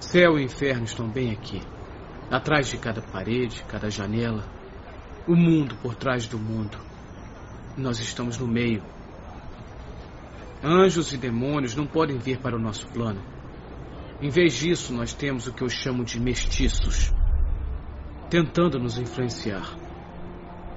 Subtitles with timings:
[0.00, 1.60] Céu e inferno estão bem aqui.
[2.30, 4.44] Atrás de cada parede, cada janela.
[5.28, 6.78] O mundo por trás do mundo.
[7.76, 8.82] Nós estamos no meio.
[10.64, 13.20] Anjos e demônios não podem vir para o nosso plano.
[14.20, 17.12] Em vez disso, nós temos o que eu chamo de mestiços
[18.30, 19.76] tentando nos influenciar.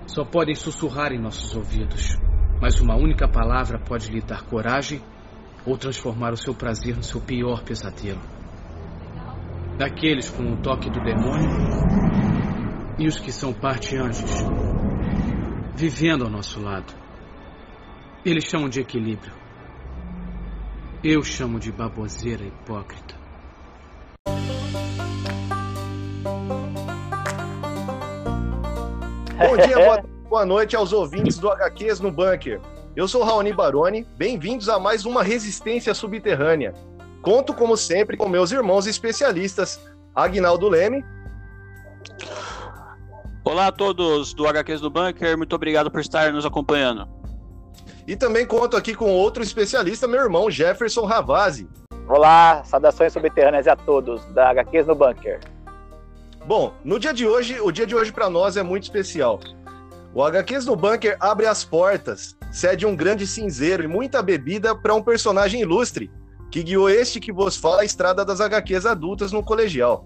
[0.08, 2.18] Só podem sussurrar em nossos ouvidos,
[2.60, 5.00] mas uma única palavra pode lhe dar coragem
[5.64, 8.32] ou transformar o seu prazer no seu pior pesadelo.
[9.78, 11.50] Daqueles com o toque do demônio
[13.00, 14.46] e os que são parte anjos,
[15.75, 16.93] vivendo ao nosso lado.
[18.24, 19.33] Eles chamam de equilíbrio.
[21.04, 23.16] Eu chamo de baboseira hipócrita.
[29.38, 32.61] Bom dia, boa, boa noite aos ouvintes do HQs no Bunker.
[32.95, 36.75] Eu sou Raoni Baroni, bem-vindos a mais uma Resistência Subterrânea.
[37.23, 39.80] Conto, como sempre, com meus irmãos especialistas,
[40.13, 41.05] Agnaldo Leme.
[43.45, 47.07] Olá a todos do HQs do Bunker, muito obrigado por estar nos acompanhando.
[48.05, 51.65] E também conto aqui com outro especialista, meu irmão Jefferson Ravazzi.
[52.09, 55.39] Olá, saudações subterrâneas a todos da HQs no Bunker.
[56.45, 59.39] Bom, no dia de hoje, o dia de hoje para nós é muito especial.
[60.13, 64.93] O HQs no Bunker abre as portas, cede um grande cinzeiro e muita bebida para
[64.93, 66.11] um personagem ilustre,
[66.53, 70.05] que guiou este que vos fala a estrada das HQs adultas no colegial.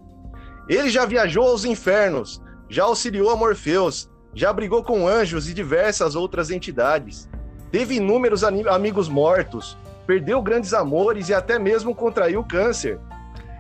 [0.70, 6.16] Ele já viajou aos infernos, já auxiliou a Morpheus, já brigou com anjos e diversas
[6.16, 7.28] outras entidades.
[7.70, 12.98] Teve inúmeros amigos mortos, perdeu grandes amores e até mesmo contraiu câncer.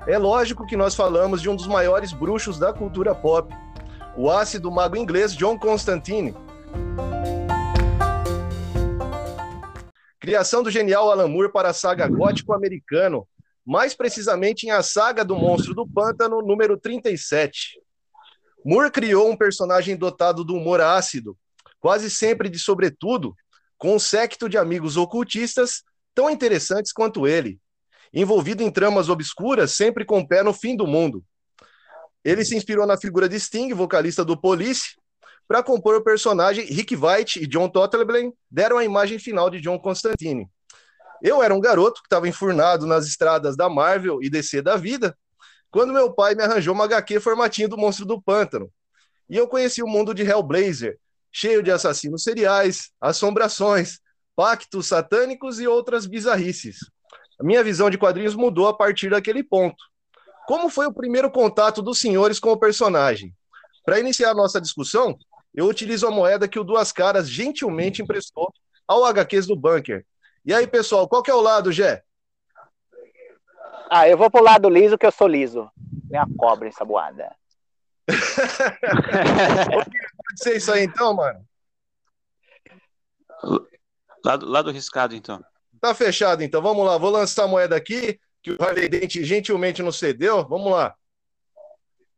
[0.07, 3.53] É lógico que nós falamos de um dos maiores bruxos da cultura pop,
[4.15, 6.33] o ácido mago inglês John Constantine.
[10.27, 13.25] Criação do genial Alan Moore para a saga gótico-americano,
[13.65, 17.81] mais precisamente em A Saga do Monstro do Pântano, número 37.
[18.65, 21.37] Moore criou um personagem dotado do humor ácido,
[21.79, 23.33] quase sempre de sobretudo,
[23.77, 25.81] com um séquito de amigos ocultistas
[26.13, 27.57] tão interessantes quanto ele,
[28.13, 31.23] envolvido em tramas obscuras, sempre com o pé no fim do mundo.
[32.21, 34.97] Ele se inspirou na figura de Sting, vocalista do Police,
[35.47, 39.79] para compor o personagem Rick White e John Tottleben deram a imagem final de John
[39.79, 40.49] Constantine.
[41.21, 45.17] Eu era um garoto que estava enfurnado nas estradas da Marvel e DC da vida,
[45.71, 48.69] quando meu pai me arranjou uma HQ formatinho do Monstro do Pântano.
[49.29, 50.97] E eu conheci o mundo de Hellblazer,
[51.31, 53.99] cheio de assassinos seriais, assombrações,
[54.35, 56.77] pactos satânicos e outras bizarrices.
[57.39, 59.77] A minha visão de quadrinhos mudou a partir daquele ponto.
[60.47, 63.35] Como foi o primeiro contato dos senhores com o personagem?
[63.85, 65.17] Para iniciar a nossa discussão,
[65.57, 68.53] eu utilizo a moeda que o Duas Caras gentilmente emprestou
[68.87, 70.05] ao HQs do Bunker.
[70.45, 72.03] E aí, pessoal, qual que é o lado, Gé?
[73.89, 75.67] Ah, eu vou pro lado liso, que eu sou liso.
[76.07, 77.35] Minha cobra ensaboada.
[78.05, 78.19] Pode
[80.35, 81.43] ser isso aí então, mano?
[84.23, 85.43] Lado, lado riscado, então.
[85.81, 86.61] Tá fechado, então.
[86.61, 86.99] Vamos lá.
[86.99, 90.47] Vou lançar a moeda aqui, que o Harley Dente gentilmente nos cedeu.
[90.47, 90.95] Vamos lá.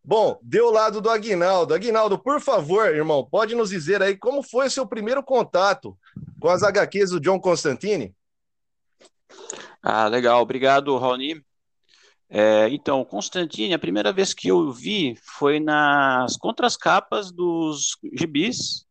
[0.03, 1.73] Bom, deu o lado do Aguinaldo.
[1.73, 5.97] Aguinaldo, por favor, irmão, pode nos dizer aí como foi o seu primeiro contato
[6.39, 8.15] com as HQs do John Constantine?
[9.81, 10.41] Ah, legal.
[10.41, 11.43] Obrigado, Raoni.
[12.29, 18.85] É, então, Constantine, a primeira vez que eu vi foi nas contrascapas dos gibis,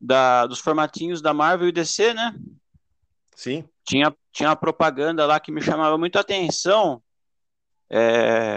[0.00, 2.34] da, dos formatinhos da Marvel e DC, né?
[3.36, 7.02] Sim tinha, tinha uma propaganda lá que me chamava muito a atenção.
[7.90, 8.51] É,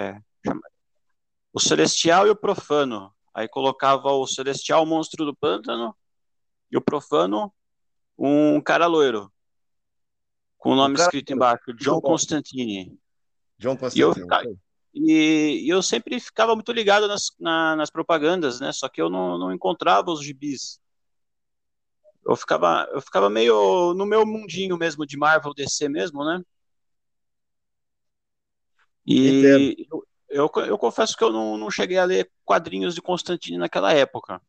[1.56, 3.14] o Celestial e o Profano.
[3.34, 5.96] Aí colocava o Celestial, o monstro do pântano,
[6.72, 7.54] e o Profano,
[8.18, 9.32] um cara loiro.
[10.58, 13.00] Com o nome o escrito embaixo, John Constantine.
[13.58, 14.60] John Constantine.
[14.94, 18.72] E eu, e, e eu sempre ficava muito ligado nas, na, nas propagandas, né?
[18.72, 20.80] Só que eu não, não encontrava os gibis
[22.26, 26.42] eu ficava, eu ficava meio no meu mundinho mesmo de Marvel DC mesmo, né?
[29.06, 30.04] E eu,
[30.36, 34.42] eu, eu, confesso que eu não, não cheguei a ler quadrinhos de Constantine naquela época.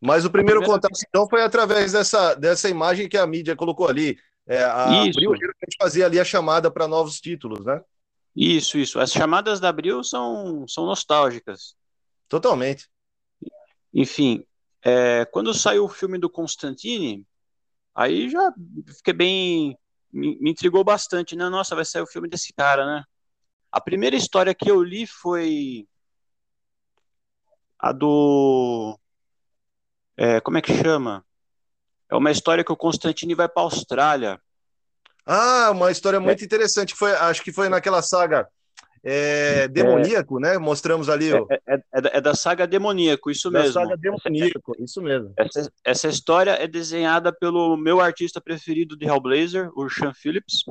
[0.00, 1.04] Mas o primeiro contato, vez...
[1.08, 4.16] então, foi através dessa, dessa imagem que a mídia colocou ali.
[4.46, 5.18] É, a isso.
[5.18, 7.80] Abril geralmente fazia ali a chamada para novos títulos, né?
[8.34, 9.00] Isso, isso.
[9.00, 11.74] As chamadas da Abril são, são nostálgicas.
[12.28, 12.88] Totalmente.
[13.92, 14.44] Enfim,
[14.84, 17.26] é, quando saiu o filme do Constantine,
[17.92, 18.52] aí já
[18.96, 19.78] fiquei bem.
[20.12, 21.48] Me, me, intrigou bastante, né?
[21.48, 23.04] Nossa, vai sair o filme desse cara, né?
[23.76, 25.86] A primeira história que eu li foi
[27.78, 28.98] a do.
[30.16, 31.22] É, como é que chama?
[32.10, 34.40] É uma história que o Constantine vai para a Austrália.
[35.26, 36.46] Ah, uma história muito é.
[36.46, 36.94] interessante.
[36.94, 38.48] Foi, acho que foi naquela saga
[39.04, 40.58] é, demoníaco, é, né?
[40.58, 41.30] Mostramos ali.
[41.34, 41.36] É,
[41.68, 43.74] é, é, é, da saga Demoníaco, isso da mesmo.
[43.74, 45.34] saga Demoníaco, isso mesmo.
[45.36, 50.64] Essa, essa, história é desenhada pelo meu artista preferido de Hellblazer, o Sean Phillips.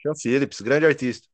[0.00, 1.28] Sean Phillips, grande artista.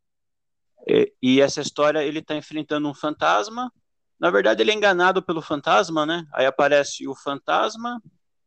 [0.86, 3.72] E, e essa história ele está enfrentando um fantasma.
[4.18, 6.24] Na verdade, ele é enganado pelo fantasma, né?
[6.32, 8.00] Aí aparece o fantasma.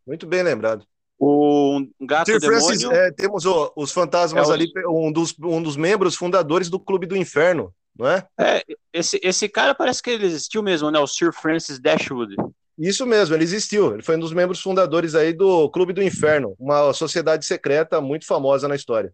[0.06, 0.86] Muito bem lembrado.
[1.18, 2.66] O gato Sir demônio.
[2.66, 7.06] Francis, é, temos o, os fantasmas ali, um dos, um dos membros fundadores do Clube
[7.06, 8.28] do Inferno não é?
[8.38, 11.00] É, esse, esse cara parece que ele existiu mesmo, né?
[11.00, 12.36] O Sir Francis Dashwood.
[12.78, 13.94] Isso mesmo, ele existiu.
[13.94, 18.26] Ele foi um dos membros fundadores aí do Clube do Inferno, uma sociedade secreta muito
[18.26, 19.14] famosa na história.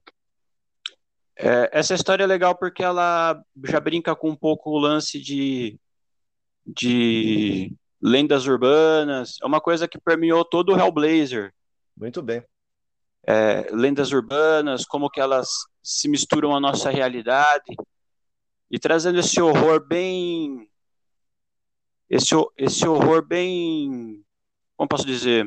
[1.37, 5.79] É, essa história é legal porque ela já brinca com um pouco o lance de,
[6.65, 9.37] de lendas urbanas.
[9.41, 11.53] É uma coisa que permeou todo o Hellblazer.
[11.95, 12.43] Muito bem.
[13.25, 15.49] É, lendas urbanas, como que elas
[15.83, 17.75] se misturam à nossa realidade
[18.69, 20.69] e trazendo esse horror bem
[22.09, 24.23] esse, esse horror bem
[24.77, 25.45] como posso dizer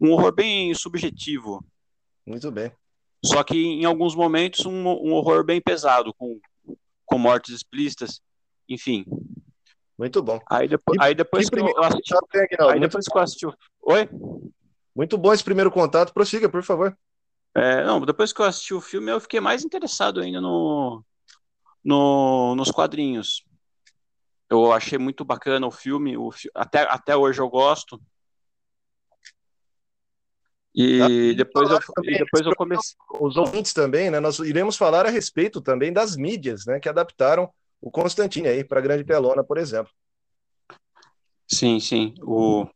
[0.00, 1.64] um horror bem subjetivo
[2.24, 2.72] muito bem
[3.24, 6.38] só que em alguns momentos um, um horror bem pesado com,
[7.04, 8.20] com mortes explícitas
[8.68, 9.04] enfim.
[9.98, 10.38] Muito bom.
[10.48, 12.14] Aí depois, aí depois que, eu assisti,
[12.70, 13.46] aí depois que eu assisti
[13.82, 14.08] oi?
[14.94, 16.12] Muito bom esse primeiro contato.
[16.12, 16.96] Prossiga por favor.
[17.56, 21.02] É, não, depois que eu assisti o filme, eu fiquei mais interessado ainda no,
[21.82, 23.44] no, nos quadrinhos.
[24.48, 28.00] Eu achei muito bacana o filme, o, até, até hoje eu gosto.
[30.74, 31.08] E tá.
[31.36, 32.96] depois, eu, e depois eu comecei.
[33.20, 34.20] Os ouvintes também, né?
[34.20, 36.78] Nós iremos falar a respeito também das mídias, né?
[36.78, 37.50] Que adaptaram
[37.80, 39.92] o Constantine aí para a Grande Pelona, por exemplo.
[41.46, 42.14] Sim, sim.
[42.22, 42.66] O...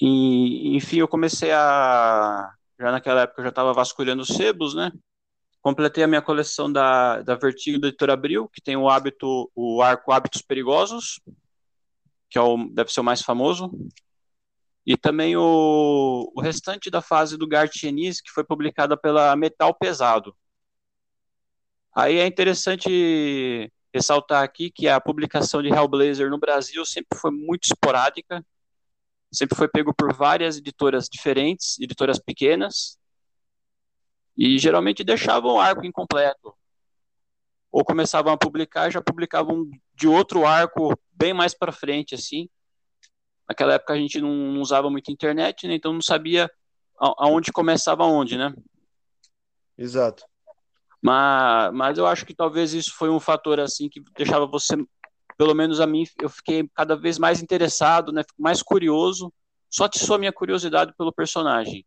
[0.00, 2.52] E, enfim, eu comecei a.
[2.78, 4.92] Já naquela época eu já estava vasculhando os sebos, né?
[5.62, 9.82] Completei a minha coleção da, da Vertigo do Editor Abril, que tem o hábito, o
[9.82, 11.20] arco Hábitos Perigosos,
[12.28, 13.70] que é o, deve ser o mais famoso.
[14.86, 19.74] E também o, o restante da fase do Gart Ennis, que foi publicada pela Metal
[19.74, 20.34] Pesado.
[21.94, 27.64] Aí é interessante ressaltar aqui que a publicação de Hellblazer no Brasil sempre foi muito
[27.64, 28.44] esporádica,
[29.32, 32.98] sempre foi pego por várias editoras diferentes, editoras pequenas,
[34.36, 36.54] e geralmente deixavam o arco incompleto.
[37.72, 42.48] Ou começavam a publicar, já publicavam de outro arco bem mais para frente, assim.
[43.48, 45.74] Naquela época a gente não usava muito internet, né?
[45.74, 46.50] então não sabia
[46.98, 48.54] aonde começava onde, né?
[49.78, 50.24] Exato.
[51.00, 54.76] Mas, mas eu acho que talvez isso foi um fator assim que deixava você,
[55.36, 58.22] pelo menos a mim, eu fiquei cada vez mais interessado, né?
[58.38, 59.32] Mais curioso.
[59.68, 61.84] Só atiçou a minha curiosidade pelo personagem.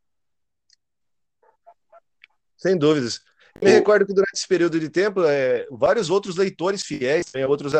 [2.55, 3.21] Sem dúvidas.
[3.61, 7.73] Me recordo que durante esse período de tempo, é, vários outros leitores fiéis, né, outros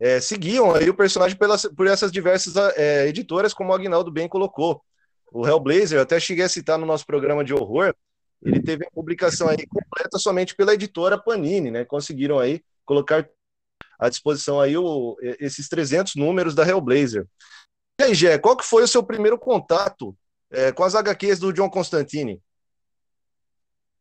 [0.00, 4.28] é, seguiam aí o personagem pelas, por essas diversas é, editoras, como o Agnaldo bem
[4.28, 4.82] colocou.
[5.32, 7.94] O Hellblazer, até cheguei a citar no nosso programa de horror,
[8.42, 11.84] ele teve a publicação aí completa somente pela editora Panini, né?
[11.84, 13.28] Conseguiram aí colocar
[13.98, 17.26] à disposição aí o, esses 300 números da Hellblazer.
[18.00, 20.16] E aí, Gé, qual que foi o seu primeiro contato
[20.50, 22.40] é, com as HQs do John Constantine?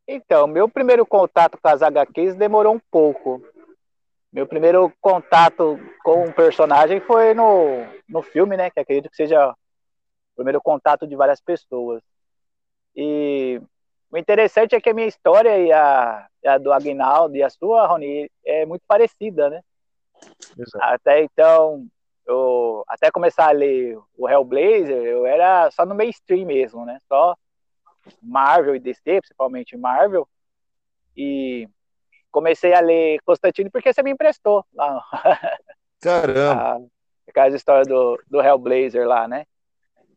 [0.08, 3.44] Então, meu primeiro contato com as HQs demorou um pouco.
[4.38, 8.70] Meu primeiro contato com um personagem foi no, no filme, né?
[8.70, 9.56] Que acredito que seja o
[10.36, 12.04] primeiro contato de várias pessoas.
[12.96, 13.60] E
[14.12, 17.88] o interessante é que a minha história e a, a do Aguinaldo e a sua,
[17.88, 19.62] Rony, é muito parecida, né?
[20.56, 20.86] Exato.
[20.86, 21.88] Até então,
[22.24, 27.00] eu, até começar a ler o Hellblazer, eu era só no mainstream mesmo, né?
[27.08, 27.36] Só
[28.22, 30.30] Marvel e DC, principalmente Marvel,
[31.16, 31.68] e
[32.38, 35.04] comecei a ler Constantine porque você me emprestou lá.
[36.00, 36.86] Caramba!
[37.28, 39.46] Aquela história do, do Hellblazer lá, né?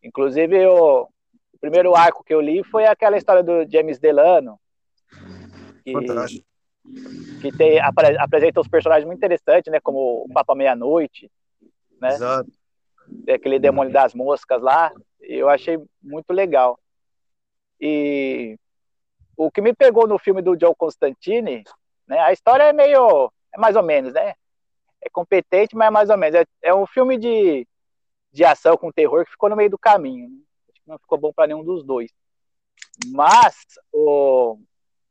[0.04, 1.08] Inclusive, eu,
[1.54, 4.60] o primeiro arco que eu li foi aquela história do James Delano.
[5.82, 6.46] Que, Fantástico.
[7.40, 9.80] Que tem, apresenta os personagens muito interessantes, né?
[9.80, 11.30] Como o Papa Meia-Noite,
[11.98, 12.10] né?
[12.10, 12.50] Exato.
[13.28, 14.92] Aquele demônio das moscas lá.
[15.22, 16.78] Eu achei muito legal.
[17.80, 18.58] E
[19.38, 21.64] o que me pegou no filme do Joe Constantine,
[22.10, 24.34] né, a história é meio, é mais ou menos, né?
[25.00, 26.40] É competente, mas é mais ou menos.
[26.40, 27.66] É, é um filme de,
[28.32, 30.28] de ação com terror que ficou no meio do caminho.
[30.28, 30.36] Né?
[30.70, 32.10] Acho que não ficou bom para nenhum dos dois.
[33.06, 33.54] Mas
[33.92, 34.58] o,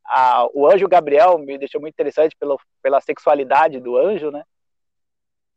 [0.06, 4.44] a, o anjo Gabriel me deixou muito interessante pelo, pela sexualidade do anjo, né?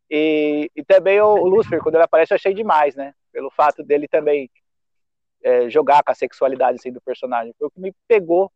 [0.08, 3.14] E, e também o, o Lúcifer, quando ele aparece, eu achei demais, né?
[3.32, 4.48] Pelo fato dele também
[5.42, 7.52] é, jogar com a sexualidade assim, do personagem.
[7.58, 8.50] Foi o que me pegou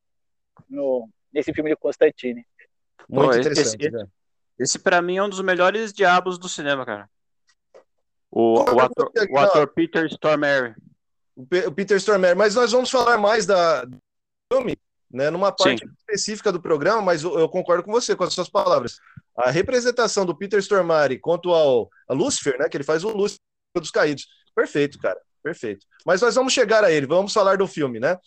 [0.70, 2.46] no, nesse filme de Constantine.
[3.08, 3.86] Muito Pô, interessante.
[3.86, 4.06] Esse, né?
[4.58, 7.08] esse para mim é um dos melhores diabos do cinema, cara.
[8.30, 10.74] O, o, ator, o ator, Peter Stormare.
[11.34, 13.98] O, Peter Stormare, mas nós vamos falar mais da, do
[14.52, 14.76] filme,
[15.10, 15.92] né, numa parte Sim.
[15.98, 18.98] específica do programa, mas eu, eu, concordo com você, com as suas palavras.
[19.36, 23.40] A representação do Peter Stormare quanto ao Lucifer, né, que ele faz o Lucifer
[23.76, 24.26] dos Caídos.
[24.54, 25.86] Perfeito, cara, perfeito.
[26.04, 28.18] Mas nós vamos chegar a ele, vamos falar do filme, né?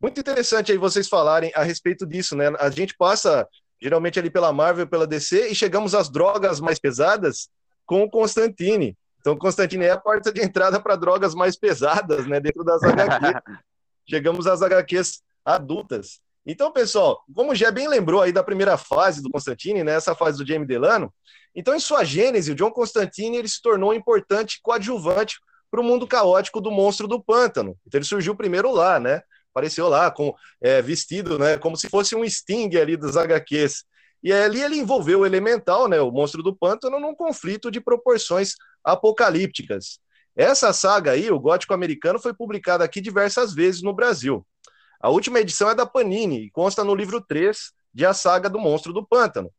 [0.00, 2.52] Muito interessante aí vocês falarem a respeito disso, né?
[2.58, 3.48] A gente passa
[3.80, 7.48] geralmente ali pela Marvel, pela DC, e chegamos às drogas mais pesadas
[7.84, 8.96] com o Constantine.
[9.20, 13.40] Então, Constantine é a porta de entrada para drogas mais pesadas, né, dentro das HQs.
[14.08, 16.20] chegamos às HQs adultas.
[16.46, 20.14] Então, pessoal, como o Gé bem lembrou aí da primeira fase do Constantine, né, essa
[20.14, 21.12] fase do Jamie Delano,
[21.54, 25.38] então em sua gênese, o John Constantine ele se tornou um importante coadjuvante
[25.70, 27.76] para o mundo caótico do monstro do pântano.
[27.86, 29.22] Então ele surgiu primeiro lá, né?
[29.54, 33.84] Apareceu lá com é, vestido, né, como se fosse um Sting ali dos HQs.
[34.20, 38.54] E ali ele envolveu o Elemental, né, o monstro do pântano, num conflito de proporções
[38.82, 40.00] apocalípticas.
[40.34, 44.44] Essa saga aí, o Gótico Americano, foi publicada aqui diversas vezes no Brasil.
[45.00, 48.58] A última edição é da Panini e consta no livro 3 de A Saga do
[48.58, 49.50] Monstro do Pântano.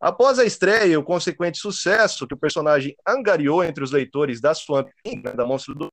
[0.00, 4.54] Após a estreia e o consequente sucesso que o personagem angariou entre os leitores da
[4.54, 5.88] Swamp Thing, né, da Monstro do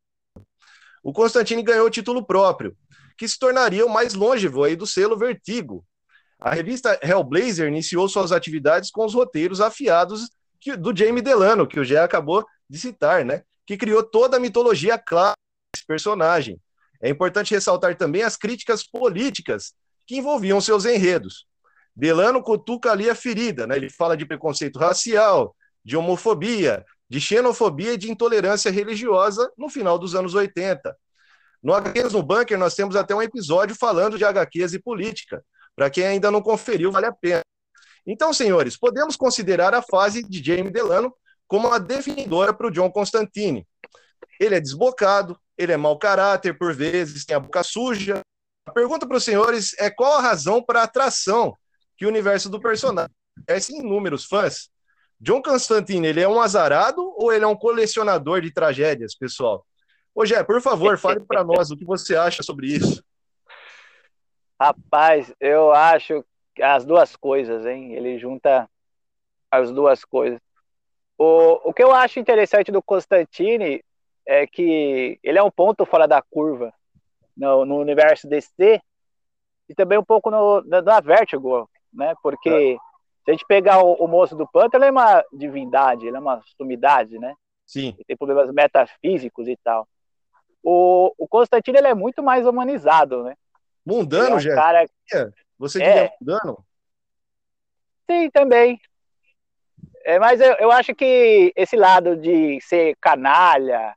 [1.05, 2.75] o Constantine ganhou título próprio,
[3.17, 5.85] que se tornaria o mais longevo aí do selo Vertigo.
[6.39, 10.29] A revista Hellblazer iniciou suas atividades com os roteiros afiados
[10.79, 13.43] do Jamie Delano, que o Gé acabou de citar, né?
[13.65, 15.39] Que criou toda a mitologia clássica
[15.73, 16.59] desse personagem.
[17.01, 19.73] É importante ressaltar também as críticas políticas
[20.07, 21.45] que envolviam seus enredos.
[21.95, 23.77] Delano cutuca ali a ferida, né?
[23.77, 29.97] Ele fala de preconceito racial, de homofobia, de xenofobia e de intolerância religiosa no final
[29.97, 30.95] dos anos 80.
[31.65, 35.43] No HQs no Bunker, nós temos até um episódio falando de HQs e política.
[35.75, 37.41] Para quem ainda não conferiu, vale a pena.
[38.05, 41.11] Então, senhores, podemos considerar a fase de Jamie Delano
[41.47, 43.65] como a definidora para o John Constantine.
[44.39, 48.21] Ele é desbocado, ele é mau caráter por vezes, tem a boca suja.
[48.67, 51.57] A pergunta para os senhores é qual a razão para a atração
[51.97, 53.09] que o universo do personagem
[53.47, 54.69] merece inúmeros fãs.
[55.19, 59.65] John Constantine, ele é um azarado ou ele é um colecionador de tragédias, pessoal?
[60.15, 63.03] Ô, Jé, por favor, fale para nós o que você acha sobre isso.
[64.59, 66.23] Rapaz, eu acho
[66.61, 67.93] as duas coisas, hein?
[67.93, 68.69] Ele junta
[69.51, 70.39] as duas coisas.
[71.17, 73.83] O, o que eu acho interessante do Constantine
[74.25, 76.73] é que ele é um ponto fora da curva
[77.35, 78.81] no, no universo DC
[79.67, 82.13] e também um pouco no, na, Vertigo, né?
[82.23, 82.77] Porque é.
[83.25, 86.19] se a gente pegar o, o moço do Pântano, ele é uma divindade, ele é
[86.19, 87.35] uma sumidade, né?
[87.65, 87.93] Sim.
[87.95, 89.87] Ele tem problemas metafísicos e tal.
[90.67, 93.35] O, o Constantino ele é muito mais humanizado, né?
[93.85, 94.87] Mundano, é um Cara...
[95.59, 96.13] Você diria é...
[96.19, 96.65] mundano?
[98.09, 98.81] Sim, também.
[100.03, 103.95] É, mas eu, eu acho que esse lado de ser canalha,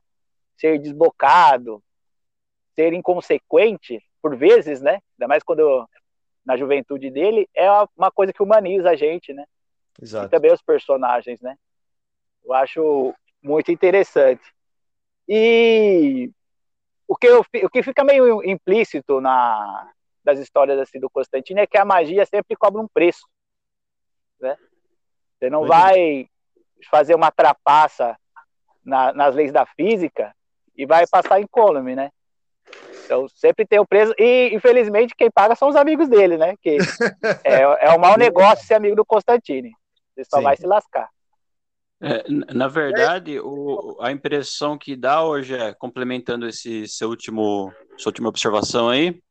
[0.59, 1.83] ser desbocado,
[2.75, 4.99] ser inconsequente, por vezes, né?
[5.15, 5.89] Ainda mais quando eu,
[6.45, 9.43] na juventude dele, é uma coisa que humaniza a gente, né?
[9.99, 10.27] Exato.
[10.27, 11.55] E também os personagens, né?
[12.45, 14.43] Eu acho muito interessante.
[15.27, 16.31] E
[17.09, 19.89] o que, eu, o que fica meio implícito na,
[20.23, 23.27] das histórias assim, do Constantino é que a magia sempre cobra um preço.
[24.39, 24.55] Né?
[25.33, 26.29] Você não vai
[26.91, 28.15] fazer uma trapaça
[28.85, 30.35] na, nas leis da física
[30.77, 32.11] e vai passar incólume, né?
[33.03, 34.13] Então sempre tem o preço.
[34.19, 36.53] E, infelizmente, quem paga são os amigos dele, né?
[36.61, 36.77] Que
[37.43, 39.73] é, é um mau negócio ser amigo do Constantine.
[40.13, 40.43] Você só Sim.
[40.43, 41.09] vai se lascar.
[42.01, 48.09] É, na verdade, o, a impressão que dá hoje, é, complementando esse seu último, sua
[48.09, 49.21] última observação aí,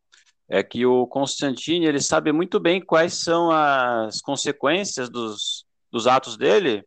[0.48, 6.36] é que o Constantine ele sabe muito bem quais são as consequências dos, dos atos
[6.36, 6.84] dele,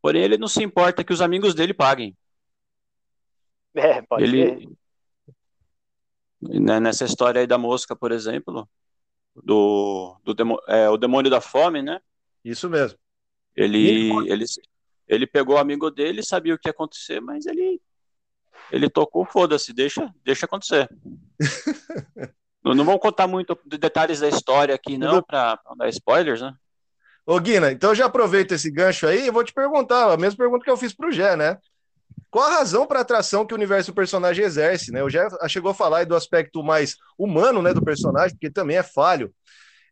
[0.00, 2.16] porém ele não se importa que os amigos dele paguem.
[3.74, 4.68] É, pode ele, ser.
[6.40, 8.68] Né, nessa história aí da mosca, por exemplo,
[9.36, 12.00] do, do demo, é, o demônio da fome, né?
[12.44, 12.98] Isso mesmo.
[13.54, 14.44] Ele, ele, ele
[15.30, 17.80] pegou o amigo dele, sabia o que ia acontecer, mas ele
[18.70, 20.88] ele tocou, foda-se, deixa, deixa acontecer.
[22.64, 26.54] não, não vamos contar muito detalhes da história aqui, não, para dar spoilers, né?
[27.26, 30.64] Ô, Guina, então já aproveita esse gancho aí e vou te perguntar, a mesma pergunta
[30.64, 31.58] que eu fiz pro Gé, né?
[32.30, 35.04] Qual a razão para a atração que o universo do personagem exerce, né?
[35.04, 38.82] O Gé chegou a falar do aspecto mais humano, né, do personagem, porque também é
[38.82, 39.32] falho.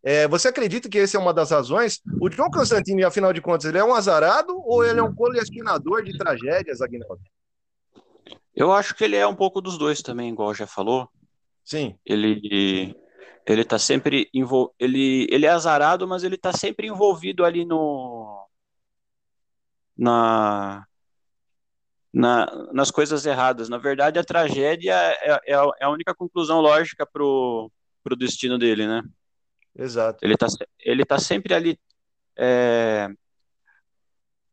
[0.03, 2.01] É, você acredita que essa é uma das razões?
[2.21, 6.03] O John Constantine, afinal de contas, ele é um azarado ou ele é um colecionador
[6.03, 7.23] de tragédias, Aguinaldo?
[8.55, 11.09] Eu acho que ele é um pouco dos dois também, igual já falou.
[11.65, 11.99] Sim.
[12.05, 12.97] Ele,
[13.47, 14.75] Ele tá sempre envol...
[14.79, 18.47] ele, ele é azarado, mas ele tá sempre envolvido ali no
[19.97, 20.87] na,
[22.13, 23.69] na nas coisas erradas.
[23.69, 27.71] Na verdade, a tragédia é, é, é a única conclusão lógica pro,
[28.03, 29.03] pro destino dele, né?
[29.77, 30.25] Exato.
[30.25, 30.47] Ele tá,
[30.81, 31.79] ele tá sempre ali
[32.37, 33.09] é,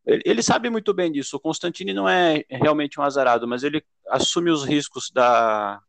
[0.07, 1.35] ele, ele sabe muito bem disso.
[1.35, 5.81] O Constantine não é realmente um azarado, mas ele assume os riscos da,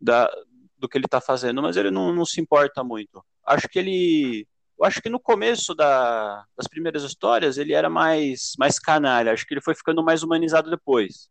[0.00, 0.30] da
[0.78, 3.22] do que ele está fazendo, mas ele não, não se importa muito.
[3.44, 4.46] Acho que ele
[4.78, 9.32] eu acho que no começo da, das primeiras histórias ele era mais, mais canalha.
[9.32, 11.28] Acho que ele foi ficando mais humanizado depois.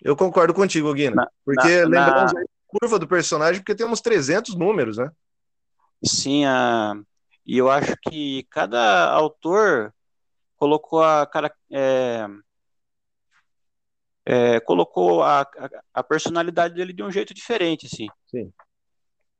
[0.00, 1.16] Eu concordo contigo, Guina.
[1.16, 2.40] Na, porque na, lembramos na...
[2.40, 5.10] a curva do personagem, porque temos 300 números, né?
[6.06, 6.94] Sim, a...
[7.46, 9.94] e eu acho que cada autor
[10.56, 12.26] colocou a cara, é,
[14.24, 18.06] é, colocou a, a, a, personalidade dele de um jeito diferente, assim.
[18.26, 18.52] Sim.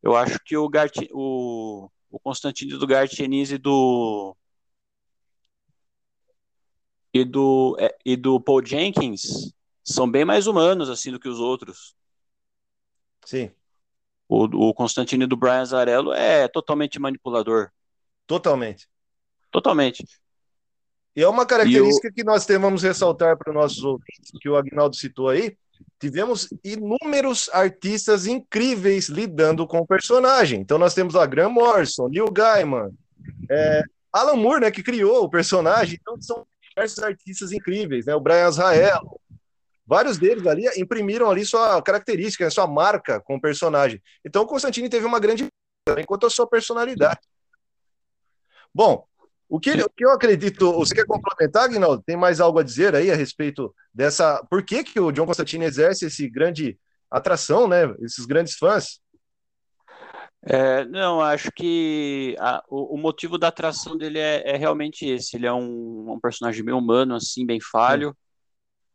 [0.02, 4.36] Eu acho que o, Garti, o, o Constantino do Gartienise e do
[7.12, 11.40] e do é, e do Paul Jenkins são bem mais humanos assim do que os
[11.40, 11.94] outros.
[13.24, 13.50] Sim.
[14.28, 17.70] O, o Constantino do Brian Zarello é totalmente manipulador.
[18.26, 18.88] Totalmente.
[19.50, 20.04] Totalmente.
[21.16, 24.96] E é uma característica que nós temos ressaltar para os nossos ouvintes, que o Agnaldo
[24.96, 25.56] citou aí.
[26.00, 30.60] Tivemos inúmeros artistas incríveis lidando com o personagem.
[30.60, 32.90] Então nós temos a Graham Morrison, Neil Gaiman,
[33.50, 35.98] é, Alan Moore, né, que criou o personagem.
[36.00, 38.14] Então são diversos artistas incríveis, né?
[38.14, 39.20] O Brian Azrael.
[39.86, 44.02] Vários deles ali imprimiram ali sua característica, sua marca com o personagem.
[44.24, 45.46] Então o Constantine teve uma grande
[45.98, 47.20] enquanto a sua personalidade.
[48.74, 49.06] Bom,
[49.48, 52.02] o que, o que eu acredito, você quer complementar, Guinaldo?
[52.04, 54.42] Tem mais algo a dizer aí a respeito dessa.
[54.50, 56.78] Por que, que o John Constantine exerce esse grande
[57.10, 57.94] atração, né?
[58.00, 59.00] Esses grandes fãs?
[60.46, 65.36] É, não, acho que a, o, o, motivo da atração dele é, é realmente esse.
[65.36, 68.14] Ele é um, um, personagem bem humano, assim, bem falho.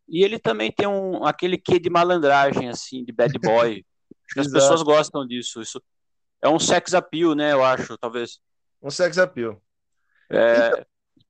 [0.10, 3.86] E ele também tem um, aquele quê de malandragem, assim, de bad boy.
[4.26, 5.62] acho que as pessoas gostam disso.
[5.62, 5.82] Isso
[6.42, 7.54] é um sex appeal, né?
[7.54, 8.40] Eu acho, talvez.
[8.82, 9.62] Um sex appeal.
[10.32, 10.86] É,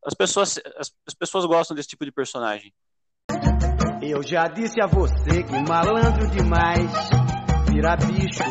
[0.06, 2.74] as, pessoas, as, as, pessoas gostam desse tipo de personagem.
[4.02, 6.92] Eu já disse a você que malandro demais
[7.70, 8.44] vira bicho.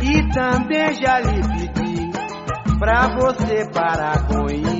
[0.00, 4.77] E também já lhe pedi pra você parar com isso.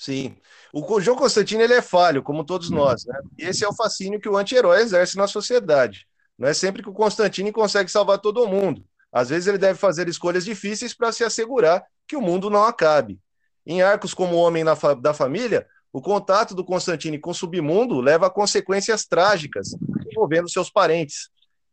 [0.00, 0.34] Sim.
[0.72, 3.20] O João Constantino ele é falho, como todos nós, né?
[3.38, 6.06] E esse é o fascínio que o anti-herói exerce na sociedade.
[6.38, 8.82] Não é sempre que o Constantino consegue salvar todo mundo.
[9.12, 13.20] Às vezes ele deve fazer escolhas difíceis para se assegurar que o mundo não acabe.
[13.66, 18.00] Em arcos como o Homem fa da Família, o contato do Constantino com o submundo
[18.00, 19.76] leva a consequências trágicas
[20.10, 21.28] envolvendo seus parentes.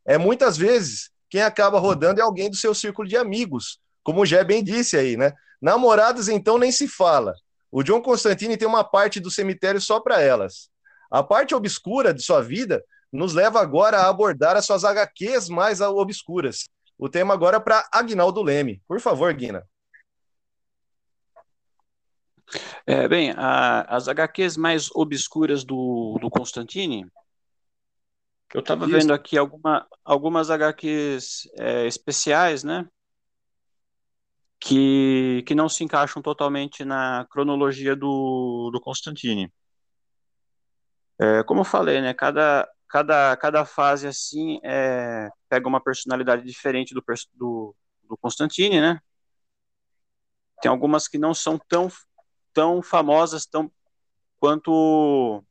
[0.05, 4.25] É muitas vezes quem acaba rodando é alguém do seu círculo de amigos, como o
[4.25, 5.31] Gé bem disse aí, né?
[5.61, 7.33] Namoradas então nem se fala.
[7.71, 10.69] O John Constantine tem uma parte do cemitério só para elas.
[11.10, 15.82] A parte obscura de sua vida nos leva agora a abordar as suas HQs mais
[15.82, 16.69] obscuras.
[16.97, 18.82] O tema agora é para Agnaldo Leme.
[18.88, 19.63] Por favor, Guina.
[22.86, 27.06] É, bem, a, as HQs mais obscuras do, do Constantine,
[28.53, 32.88] eu estava vendo aqui alguma, algumas HQs é, especiais, né?
[34.59, 39.51] Que, que não se encaixam totalmente na cronologia do, do Constantine.
[41.19, 46.93] É, como eu falei, né, cada, cada, cada fase assim é, pega uma personalidade diferente
[46.93, 48.99] do, do, do Constantine, né?
[50.61, 51.87] Tem algumas que não são tão,
[52.53, 53.71] tão famosas tão,
[54.39, 55.43] quanto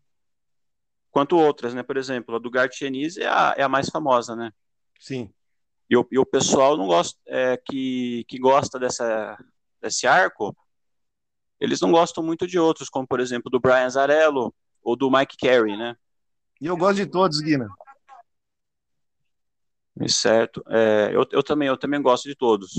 [1.10, 1.82] quanto outras, né?
[1.82, 4.52] Por exemplo, a do Gartienise é a, é a mais famosa, né?
[5.00, 5.32] Sim.
[5.88, 9.38] E o, e o pessoal não gosta, é, que, que gosta dessa,
[9.80, 10.56] desse arco,
[11.60, 15.36] eles não gostam muito de outros, como por exemplo do Brian Zarello ou do Mike
[15.36, 15.96] Carey, né?
[16.60, 17.68] E eu gosto de todos, Guina.
[20.08, 20.62] Certo.
[20.68, 22.72] É, eu, eu também, eu também gosto de todos.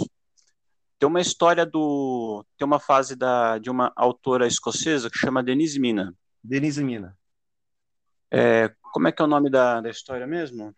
[0.99, 5.79] Tem uma história do, tem uma fase da de uma autora escocesa que chama Denise
[5.79, 6.13] Mina.
[6.43, 7.17] Denise Mina.
[8.31, 10.73] É, como é que é o nome da, da história mesmo?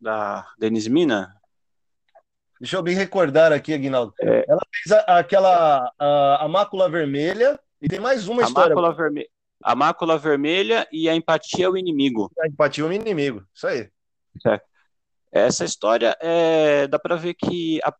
[0.00, 1.39] Da Denise Mina?
[2.60, 4.12] Deixa eu bem recordar aqui, Aguinaldo.
[4.20, 4.44] É.
[4.46, 8.74] Ela fez a, aquela a, a, mácula vermelha e tem mais uma a história.
[8.74, 9.26] Mácula verme...
[9.62, 12.30] A mácula vermelha e a empatia ao inimigo.
[12.38, 13.90] A empatia ao inimigo, isso aí.
[14.46, 14.60] É.
[15.32, 17.94] Essa história é, dá para ver que a,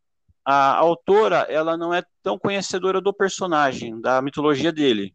[0.44, 5.14] a autora ela não é tão conhecedora do personagem, da mitologia dele.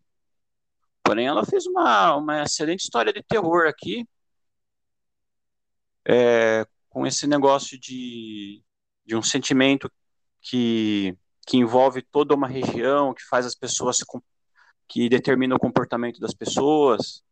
[1.03, 4.07] Porém, ela fez uma, uma excelente história de terror aqui,
[6.07, 8.63] é, com esse negócio de,
[9.05, 9.91] de um sentimento
[10.41, 11.15] que,
[11.47, 13.97] que envolve toda uma região, que faz as pessoas,
[14.87, 17.23] que determina o comportamento das pessoas.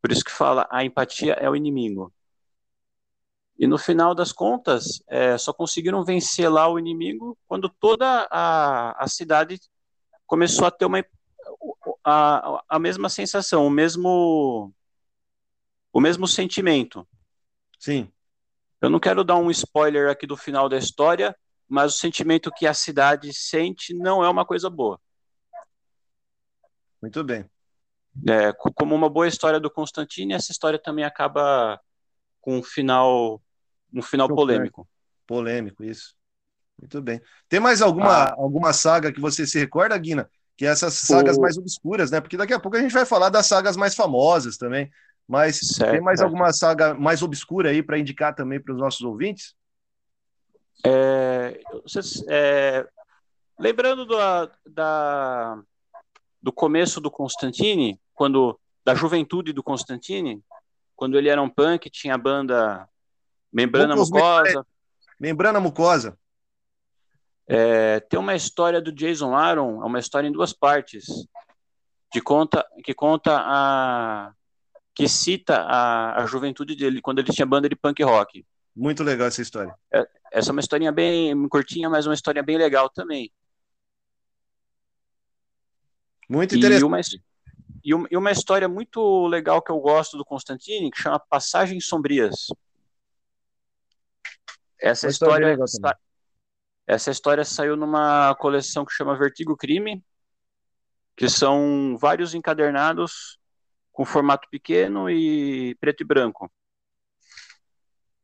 [0.00, 2.12] Por isso que fala, a empatia é o inimigo.
[3.58, 9.04] E no final das contas, é, só conseguiram vencer lá o inimigo quando toda a,
[9.04, 9.58] a cidade
[10.26, 11.04] começou a ter uma,
[12.04, 14.72] a, a mesma sensação, o mesmo,
[15.92, 17.06] o mesmo sentimento.
[17.80, 18.12] Sim.
[18.80, 21.36] Eu não quero dar um spoiler aqui do final da história,
[21.68, 25.00] mas o sentimento que a cidade sente não é uma coisa boa.
[27.02, 27.44] Muito bem.
[28.26, 31.80] É, como uma boa história do Constantine, essa história também acaba
[32.40, 33.40] com um final,
[33.92, 34.88] um final polêmico.
[35.26, 36.14] Polêmico, isso.
[36.80, 37.20] Muito bem.
[37.48, 38.34] Tem mais alguma, ah.
[38.36, 40.30] alguma saga que você se recorda, Guina?
[40.56, 41.40] Que é essas sagas o...
[41.40, 42.20] mais obscuras, né?
[42.20, 44.90] Porque daqui a pouco a gente vai falar das sagas mais famosas também.
[45.28, 49.02] Mas certo, tem mais alguma saga mais obscura aí para indicar também para os nossos
[49.02, 49.54] ouvintes?
[50.86, 51.60] É,
[52.28, 52.88] é,
[53.58, 55.62] lembrando da, da,
[56.42, 60.42] do começo do Constantine, quando da juventude do Constantine,
[60.96, 62.88] quando ele era um punk, tinha a banda
[63.52, 64.66] Membrana Mucosa.
[65.20, 66.18] Membrana Mucosa.
[67.46, 71.06] É, tem uma história do Jason Aaron, é uma história em duas partes,
[72.12, 74.32] de conta, que conta a
[74.98, 78.44] que cita a, a juventude dele quando ele tinha banda de punk rock.
[78.74, 79.72] Muito legal essa história.
[79.94, 83.32] É, essa é uma historinha bem curtinha, mas uma história bem legal também.
[86.28, 86.82] Muito interessante.
[86.82, 87.00] E uma,
[87.84, 91.86] e uma, e uma história muito legal que eu gosto do Constantine, que chama Passagens
[91.86, 92.48] Sombrias.
[94.80, 95.96] Essa história, história
[96.88, 100.04] essa história saiu numa coleção que chama Vertigo Crime,
[101.16, 103.37] que são vários encadernados
[103.98, 106.48] com formato pequeno e preto e branco.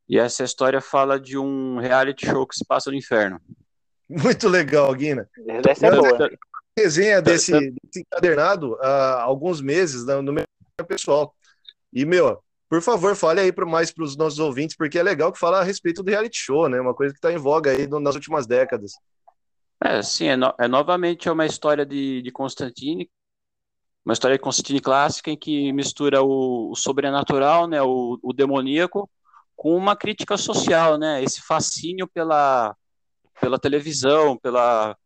[0.08, 3.40] E essa história fala de um reality show que se passa no inferno.
[4.08, 5.28] Muito legal, Guina.
[5.68, 6.30] Essa é boa
[6.78, 10.44] resenha desse, desse encadernado há alguns meses no meu
[10.86, 11.34] pessoal.
[11.92, 15.32] E, meu, por favor, fale aí para mais para os nossos ouvintes, porque é legal
[15.32, 16.80] que fala a respeito do reality show, né?
[16.80, 18.92] Uma coisa que está em voga aí nas últimas décadas.
[19.82, 23.10] É, sim, é, no, é novamente uma história de, de Constantine,
[24.04, 29.10] uma história de Constantine clássica em que mistura o, o sobrenatural, né, o, o, demoníaco,
[29.56, 31.22] com uma crítica social, né?
[31.22, 32.76] Esse fascínio pela,
[33.40, 34.96] pela televisão, pela,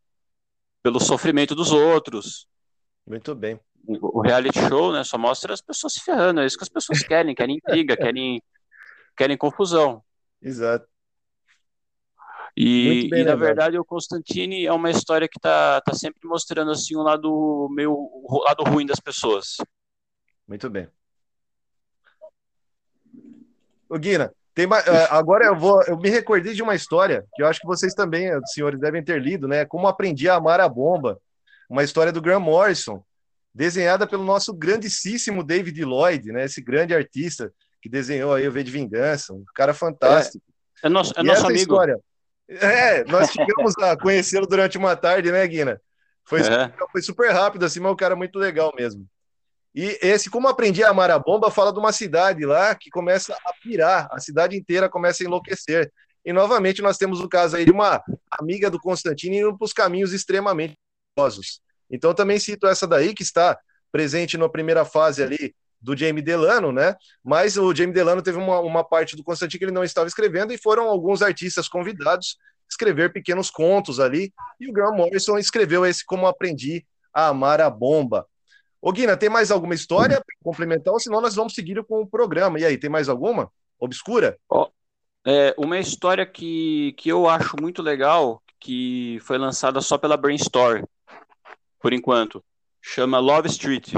[0.82, 2.48] pelo sofrimento dos outros.
[3.06, 3.60] Muito bem.
[3.86, 7.02] O reality show, né, só mostra as pessoas se ferrando, é isso que as pessoas
[7.02, 8.42] querem, querem intriga, querem,
[9.16, 10.02] querem confusão.
[10.42, 10.86] Exato.
[12.60, 16.72] E, bem, e na verdade o Constantine é uma história que tá, tá sempre mostrando
[16.72, 19.58] assim um lado meio o lado ruim das pessoas.
[20.44, 20.88] Muito bem.
[23.88, 27.46] O Guina, tem, é, agora eu vou, eu me recordei de uma história que eu
[27.46, 29.64] acho que vocês também, eh, senhores, devem ter lido, né?
[29.64, 31.16] Como aprendi a amar a bomba,
[31.70, 33.04] uma história do Graham Morrison,
[33.54, 36.46] desenhada pelo nosso grandíssimo David Lloyd, né?
[36.46, 40.42] Esse grande artista que desenhou aí o V de Vingança, um cara fantástico.
[40.82, 41.60] É, é nosso, é nosso amigo.
[41.60, 41.96] História,
[42.48, 45.80] é, nós chegamos a conhecê-lo durante uma tarde, né, Guina?
[46.24, 46.72] Foi, é.
[46.90, 49.06] foi super rápido, assim, mas um cara muito legal mesmo.
[49.74, 53.34] E esse, como aprendi a amar a bomba, fala de uma cidade lá que começa
[53.44, 55.92] a pirar, a cidade inteira começa a enlouquecer.
[56.24, 59.72] E novamente nós temos o caso aí de uma amiga do Constantino indo para os
[59.72, 60.76] caminhos extremamente
[61.14, 61.60] perigosos.
[61.90, 63.58] Então também cito essa daí que está
[63.92, 66.94] presente na primeira fase ali do Jamie Delano, né?
[67.22, 70.52] Mas o Jamie Delano teve uma, uma parte do Constantino que ele não estava escrevendo
[70.52, 72.36] e foram alguns artistas convidados
[72.68, 74.32] escrever pequenos contos ali.
[74.60, 78.26] E o Graham Morrison escreveu esse Como Aprendi a Amar a Bomba.
[78.80, 80.92] Ô, Guina, tem mais alguma história complementar?
[80.92, 82.60] Ou senão nós vamos seguir com o programa.
[82.60, 83.50] E aí, tem mais alguma?
[83.78, 84.38] Obscura?
[84.48, 84.68] Oh,
[85.26, 90.84] é, uma história que, que eu acho muito legal, que foi lançada só pela Brainstorm,
[91.80, 92.44] por enquanto.
[92.80, 93.94] Chama Love Street.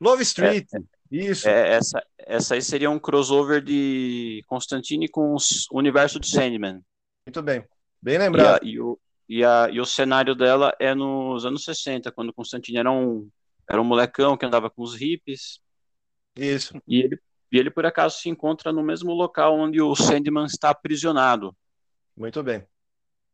[0.00, 0.78] Love Street, é,
[1.10, 1.48] isso.
[1.48, 6.80] É, essa, essa aí seria um crossover de Constantine com o universo de Sandman.
[7.26, 7.64] Muito bem.
[8.02, 8.64] Bem lembrado.
[8.64, 12.32] E, a, e, o, e, a, e o cenário dela é nos anos 60, quando
[12.32, 13.28] Constantine era um
[13.68, 15.58] era um molecão que andava com os hippies.
[16.36, 16.80] Isso.
[16.86, 17.18] E ele,
[17.50, 21.56] e ele, por acaso, se encontra no mesmo local onde o Sandman está aprisionado.
[22.16, 22.66] Muito bem.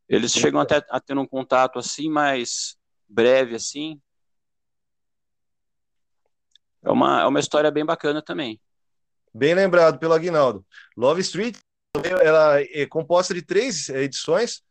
[0.08, 0.76] Eles Muito chegam bem.
[0.76, 2.76] até a ter um contato assim, mais
[3.08, 4.00] breve, assim.
[6.82, 8.60] É uma, é uma história bem bacana também.
[9.34, 10.64] Bem lembrado pelo Aguinaldo.
[10.96, 11.56] Love Street
[12.22, 14.62] ela é composta de três edições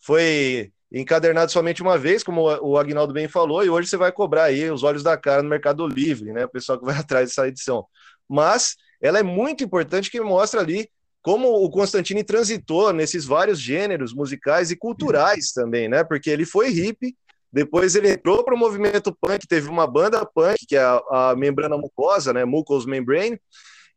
[0.00, 4.44] foi encadernado somente uma vez, como o Agnaldo bem falou, e hoje você vai cobrar
[4.44, 6.44] aí os olhos da cara no Mercado Livre, né?
[6.44, 7.84] O pessoal que vai atrás dessa edição.
[8.28, 10.88] Mas ela é muito importante que mostra ali
[11.20, 16.04] como o Constantine transitou nesses vários gêneros musicais e culturais também, né?
[16.04, 17.14] Porque ele foi hippie,
[17.52, 21.36] depois ele entrou para o movimento punk, teve uma banda punk, que é a, a
[21.36, 22.44] membrana mucosa, né?
[22.44, 23.40] Mucous Membrane,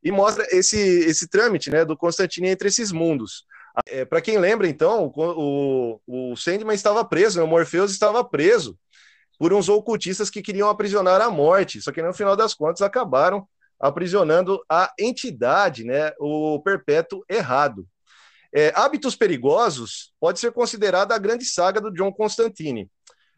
[0.04, 3.46] e mostra esse, esse trâmite né, do Constantine entre esses mundos.
[3.88, 8.78] É, Para quem lembra, então, o, o Sandman estava preso, né, o Morpheus estava preso
[9.38, 13.48] por uns ocultistas que queriam aprisionar a morte, só que no final das contas acabaram
[13.80, 17.88] aprisionando a entidade, né, o perpétuo errado.
[18.54, 22.90] É, Hábitos Perigosos pode ser considerada a grande saga do John Constantine.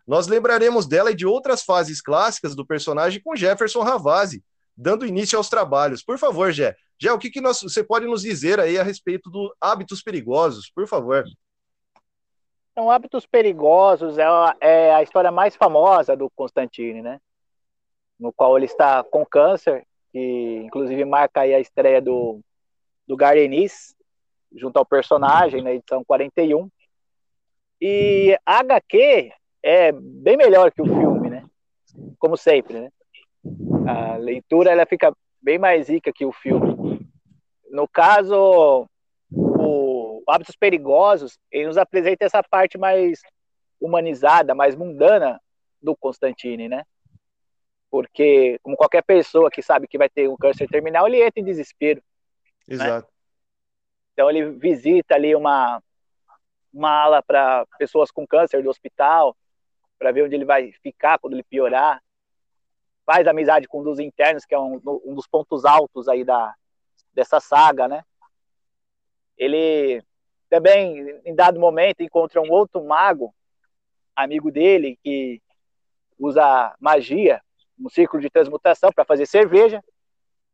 [0.06, 4.44] Nós lembraremos dela e de outras fases clássicas do personagem com Jefferson Ravazzi,
[4.76, 6.04] dando início aos trabalhos.
[6.04, 6.76] Por favor, Jé.
[7.00, 10.70] Jé, o que, que nós, você pode nos dizer aí a respeito do hábitos perigosos,
[10.70, 11.26] por favor?
[12.72, 17.22] Então, Hábitos Perigosos é a, é a história mais famosa do Constantine, né?
[18.20, 22.42] No qual ele está com câncer, que inclusive marca aí a estreia do,
[23.08, 23.96] do Gardenis,
[24.56, 26.68] junto ao personagem, na edição 41.
[27.80, 29.32] E a HQ
[29.64, 31.46] é bem melhor que o filme, né?
[32.20, 32.90] Como sempre, né?
[33.88, 37.08] A leitura ela fica bem mais rica que o filme.
[37.72, 38.88] No caso,
[39.32, 43.22] o Hábitos Perigosos, ele nos apresenta essa parte mais
[43.80, 45.42] humanizada, mais mundana
[45.82, 46.84] do Constantine, né?
[47.90, 51.46] Porque, como qualquer pessoa que sabe que vai ter um câncer terminal, ele entra em
[51.46, 52.02] desespero.
[52.68, 52.76] Né?
[52.76, 53.08] Exato.
[53.08, 53.14] Né?
[54.14, 55.82] Então, ele visita ali uma,
[56.74, 59.36] uma ala para pessoas com câncer do hospital,
[60.04, 62.04] para ver onde ele vai ficar quando ele piorar
[63.06, 66.54] faz amizade com um dos internos, que é um, um dos pontos altos aí da,
[67.14, 68.04] dessa saga, né?
[69.38, 70.04] Ele
[70.50, 73.34] também, em dado momento, encontra um outro mago,
[74.14, 75.42] amigo dele, que
[76.20, 77.42] usa magia,
[77.80, 79.82] um círculo de transmutação para fazer cerveja.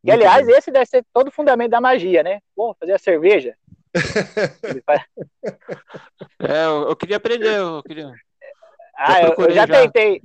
[0.03, 2.39] E, aliás, esse deve ser todo o fundamento da magia, né?
[2.55, 3.55] Pô, fazer a cerveja.
[4.85, 5.03] faz...
[6.39, 8.11] É, eu, eu, queria aprender, eu queria.
[9.01, 10.21] Ah, eu, eu já, já, tentei.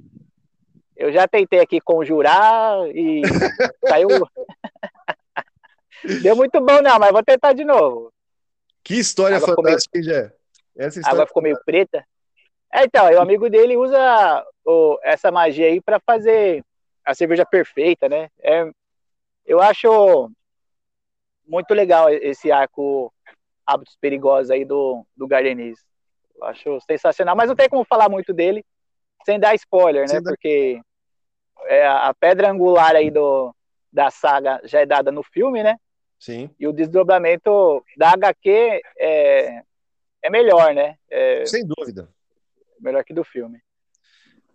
[0.96, 3.22] Eu já tentei aqui conjurar e
[3.86, 4.08] saiu.
[6.22, 8.12] Deu muito bom, não, mas vou tentar de novo.
[8.82, 10.04] Que história fantástica, meio...
[10.04, 10.32] Jé.
[10.76, 12.04] Essa história água ficou meio preta.
[12.72, 16.64] É, então, o amigo dele usa o, essa magia aí para fazer
[17.04, 18.28] a cerveja perfeita, né?
[18.42, 18.68] É,
[19.46, 20.28] eu acho
[21.46, 23.14] muito legal esse arco
[23.64, 25.78] Hábitos Perigosos aí do, do Gardenis.
[26.36, 28.64] Eu acho sensacional, mas não tem como falar muito dele,
[29.24, 30.20] sem dar spoiler, né?
[30.20, 30.80] Porque
[31.66, 33.54] é, a pedra angular aí do,
[33.92, 35.76] da saga já é dada no filme, né?
[36.18, 36.50] Sim.
[36.58, 39.62] E o desdobramento da HQ é,
[40.22, 40.96] é melhor, né?
[41.10, 42.08] É, sem dúvida.
[42.80, 43.60] Melhor que do filme.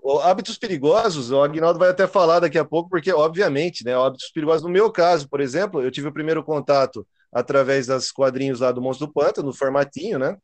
[0.01, 3.93] O hábitos perigosos, o Agnaldo vai até falar daqui a pouco, porque, obviamente, né?
[3.95, 8.61] Hábitos perigosos, no meu caso, por exemplo, eu tive o primeiro contato através das quadrinhos
[8.61, 10.37] lá do Monstro do Pântano, no formatinho, né?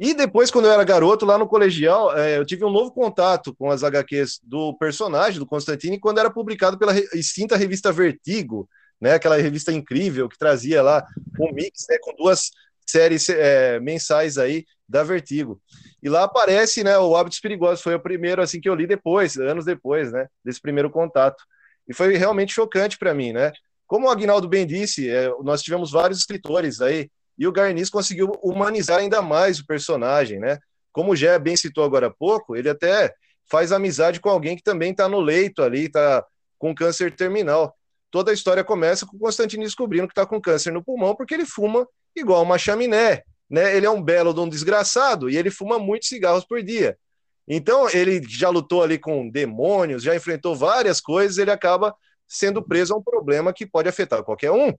[0.00, 3.54] E depois, quando eu era garoto, lá no colegial, é, eu tive um novo contato
[3.54, 8.68] com as HQs do personagem, do Constantine, quando era publicado pela extinta revista Vertigo,
[9.00, 11.06] né, aquela revista incrível que trazia lá
[11.38, 12.50] um mix né, com duas
[12.86, 15.60] séries é, mensais aí da Vertigo.
[16.02, 19.36] E lá aparece né, o Hábitos Perigosos, foi o primeiro assim que eu li depois,
[19.36, 21.42] anos depois, né, desse primeiro contato.
[21.88, 23.52] E foi realmente chocante para mim, né?
[23.86, 28.32] Como o Agnaldo bem disse, é, nós tivemos vários escritores aí e o Garnis conseguiu
[28.42, 30.58] humanizar ainda mais o personagem, né?
[30.92, 33.12] Como o Gé bem citou agora há pouco, ele até
[33.50, 36.24] faz amizade com alguém que também está no leito ali, está
[36.58, 37.74] com câncer terminal.
[38.10, 41.34] Toda a história começa com o Constantino descobrindo que está com câncer no pulmão porque
[41.34, 43.74] ele fuma igual uma chaminé, né?
[43.74, 46.96] Ele é um belo de um desgraçado e ele fuma muitos cigarros por dia.
[47.48, 51.94] Então, ele já lutou ali com demônios, já enfrentou várias coisas, ele acaba
[52.28, 54.72] sendo preso a um problema que pode afetar qualquer um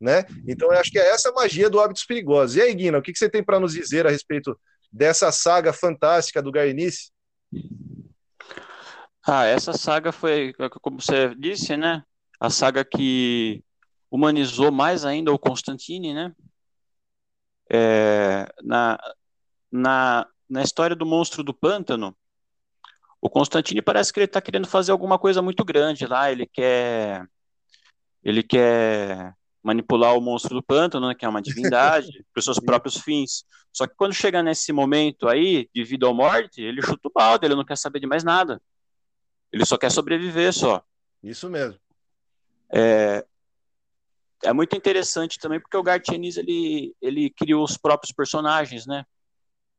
[0.00, 0.24] né?
[0.46, 2.56] Então eu acho que é essa magia do Hábitos Perigosos.
[2.56, 4.58] E aí, Guina, o que, você tem para nos dizer a respeito
[4.92, 7.10] dessa saga fantástica do Garnice?
[9.26, 12.02] Ah, essa saga foi, como você disse, né?
[12.40, 13.62] A saga que
[14.10, 16.32] humanizou mais ainda o Constantine, né?
[17.70, 18.98] É, na,
[19.70, 22.16] na, na história do monstro do pântano,
[23.20, 26.30] o Constantine parece que ele está querendo fazer alguma coisa muito grande lá.
[26.30, 27.26] Ele quer,
[28.24, 29.34] ele quer
[29.68, 33.44] manipular o monstro do pântano, né, que é uma divindade, para os seus próprios fins.
[33.72, 37.46] Só que quando chega nesse momento aí, de vida ou morte, ele chuta o balde,
[37.46, 38.60] ele não quer saber de mais nada.
[39.52, 40.82] Ele só quer sobreviver só.
[41.22, 41.78] Isso mesmo.
[42.72, 43.24] É,
[44.44, 49.04] é muito interessante também porque o Gartienis ele, ele criou os próprios personagens, né?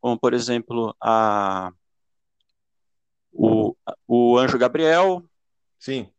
[0.01, 1.71] como por exemplo a
[3.31, 3.75] o,
[4.07, 5.23] o anjo Gabriel.
[5.77, 6.09] Sim.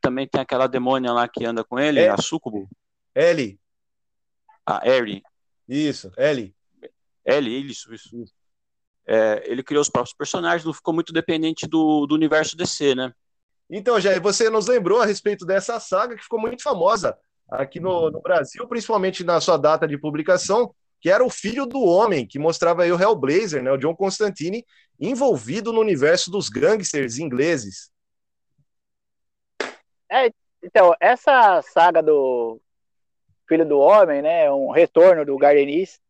[0.00, 2.08] Também tem aquela demônia lá que anda com ele, É.
[2.08, 2.68] a Sucubo,
[3.18, 3.58] Ellie.
[4.64, 5.22] a Eri.
[5.68, 6.54] Isso, Ellie.
[7.24, 8.24] Ele, isso, isso.
[9.06, 13.12] É, ele criou os próprios personagens, não ficou muito dependente do, do universo DC, né?
[13.68, 17.18] Então, Jair, você nos lembrou a respeito dessa saga que ficou muito famosa
[17.50, 21.80] aqui no, no Brasil, principalmente na sua data de publicação, que era o Filho do
[21.80, 24.64] Homem, que mostrava aí o Hellblazer, né, o John Constantine,
[24.98, 27.90] envolvido no universo dos gangsters ingleses.
[30.62, 32.60] Então, essa saga do
[33.48, 36.00] Filho do Homem, né, um retorno do Gardenis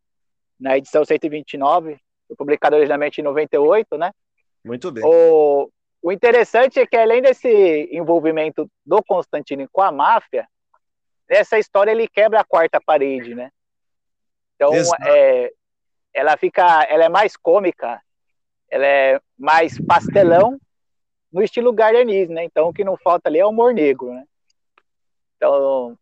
[0.58, 4.12] na edição 129, foi publicado originalmente em 98, né?
[4.64, 5.04] Muito bem.
[5.04, 5.70] O,
[6.02, 10.48] o interessante é que além desse envolvimento do Constantine com a máfia,
[11.28, 13.50] essa história ele quebra a quarta parede, né?
[14.54, 14.72] Então,
[15.06, 15.52] é,
[16.12, 18.02] ela fica, ela é mais cômica,
[18.68, 20.58] ela é mais pastelão
[21.32, 22.44] no estilo Gardenis, né?
[22.44, 24.24] Então, o que não falta ali é o humor negro, né?
[25.36, 25.96] Então,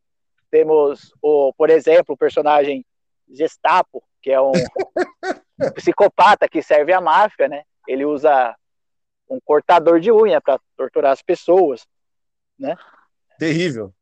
[0.57, 2.85] temos, o, por exemplo, o personagem
[3.29, 4.53] Gestapo, que é um
[5.75, 7.63] psicopata que serve à máfia, né?
[7.87, 8.55] Ele usa
[9.29, 11.87] um cortador de unha para torturar as pessoas.
[13.39, 13.93] Terrível.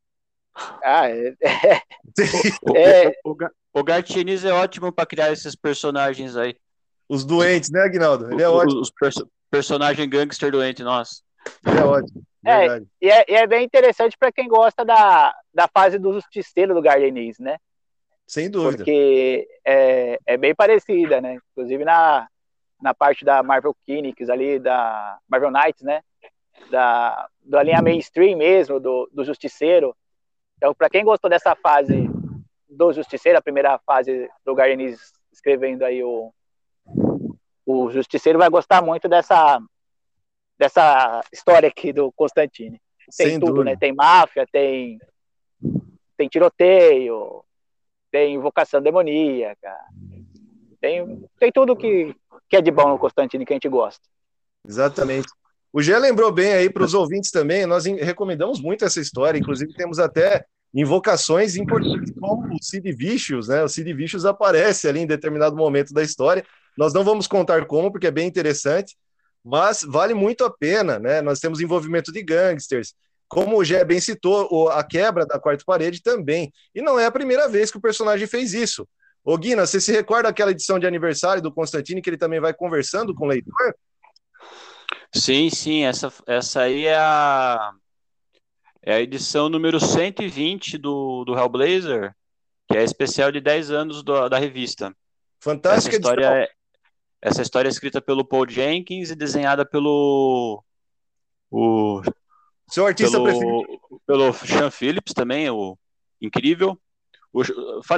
[0.85, 1.35] Ah, é,
[2.63, 3.09] O, É.
[3.25, 3.85] o, o, o
[4.45, 6.55] é ótimo para criar esses personagens aí.
[7.09, 8.33] Os doentes, né, Aguinaldo?
[8.33, 8.81] Ele é Os- ótimo.
[8.81, 11.23] Os, perso personagem gangster doente, nossa.
[11.65, 12.23] É ótimo.
[12.47, 16.75] É, e é, e é bem interessante para quem gosta da, da fase do justiceiro
[16.75, 17.57] do Gardenis, né?
[18.27, 18.79] Sem dúvida.
[18.79, 21.39] Porque é, é bem parecida, né?
[21.53, 22.29] Inclusive na,
[22.81, 26.03] na parte da Marvel Kinetics ali, da Marvel Knights, né?
[26.71, 29.97] Da, da linha mainstream mesmo, do, do Justiceiro.
[30.57, 32.09] Então, para quem gostou dessa fase
[32.69, 36.33] do Justiceiro, a primeira fase do Gardenis escrevendo aí o,
[37.67, 39.61] o Justiceiro, vai gostar muito dessa,
[40.59, 42.81] dessa história aqui do Constantine.
[43.17, 43.71] Tem Sem tudo, dúvida.
[43.73, 43.77] né?
[43.79, 44.99] Tem máfia, tem,
[46.17, 47.45] tem tiroteio,
[48.11, 49.75] tem invocação demoníaca,
[50.81, 52.15] tem, tem tudo que,
[52.49, 54.03] que é de bom no Constantine que a gente gosta.
[54.67, 55.29] Exatamente.
[55.73, 59.75] O Gé lembrou bem aí para os ouvintes também, nós recomendamos muito essa história, inclusive
[59.75, 63.63] temos até invocações importantes como o Sid Vicious, né?
[63.63, 66.45] O Sid Vicious aparece ali em determinado momento da história.
[66.77, 68.97] Nós não vamos contar como, porque é bem interessante,
[69.45, 71.21] mas vale muito a pena, né?
[71.21, 72.95] Nós temos envolvimento de gangsters,
[73.29, 76.53] como o Gé bem citou, a quebra da quarta parede também.
[76.75, 78.89] E não é a primeira vez que o personagem fez isso.
[79.25, 82.53] Ô Guina, você se recorda daquela edição de aniversário do Constantine que ele também vai
[82.55, 83.75] conversando com o leitor?
[85.15, 87.73] Sim, sim, essa, essa aí é a,
[88.83, 92.15] é a edição número 120 do, do Hellblazer,
[92.69, 94.87] que é especial de 10 anos do- da revista.
[94.87, 94.95] Essa
[95.41, 96.55] Fantástica história, edição.
[97.25, 100.63] Essa história é escrita pelo Paul Jenkins e desenhada pelo
[101.51, 102.03] o,
[102.69, 103.67] Seu artista preferido.
[103.67, 105.79] pelo, pelo Sean Phillips também, o
[106.21, 106.79] incrível.
[107.33, 107.41] O,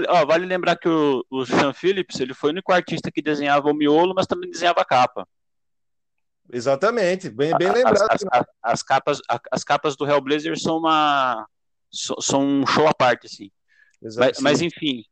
[0.08, 3.68] ó, vale lembrar que o, o Sean Phillips ele foi o único artista que desenhava
[3.68, 5.26] o miolo, mas também desenhava a capa.
[6.52, 8.06] Exatamente, bem, bem lembrado.
[8.08, 11.44] As, as- as capas, as capas do Hellblazer são uma
[11.90, 13.50] são um show à parte, assim.
[14.00, 15.02] Exato, Mas, mas enfim,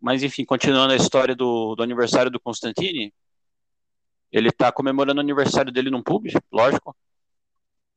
[0.00, 3.12] mas enfim, continuando a história do, do aniversário do Constantine,
[4.34, 6.96] ele tá comemorando o aniversário dele num pub, lógico,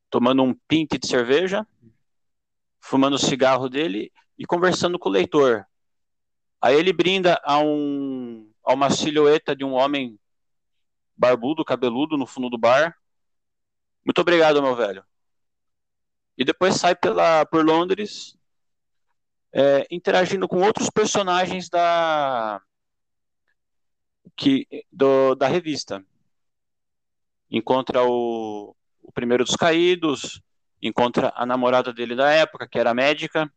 [0.07, 1.65] tomando um pinte de cerveja,
[2.79, 5.65] fumando o cigarro dele e conversando com o leitor.
[6.61, 10.19] Aí ele brinda a, um, a uma silhueta de um homem
[11.17, 12.95] barbudo, cabeludo no fundo do bar.
[14.05, 15.03] Muito obrigado, meu velho.
[16.37, 18.37] E depois sai pela, por Londres
[19.51, 22.61] é, interagindo com outros personagens da
[24.35, 26.05] que do, da revista.
[27.49, 30.41] Encontra o, o primeiro dos caídos,
[30.81, 33.51] encontra a namorada dele da época, que era médica.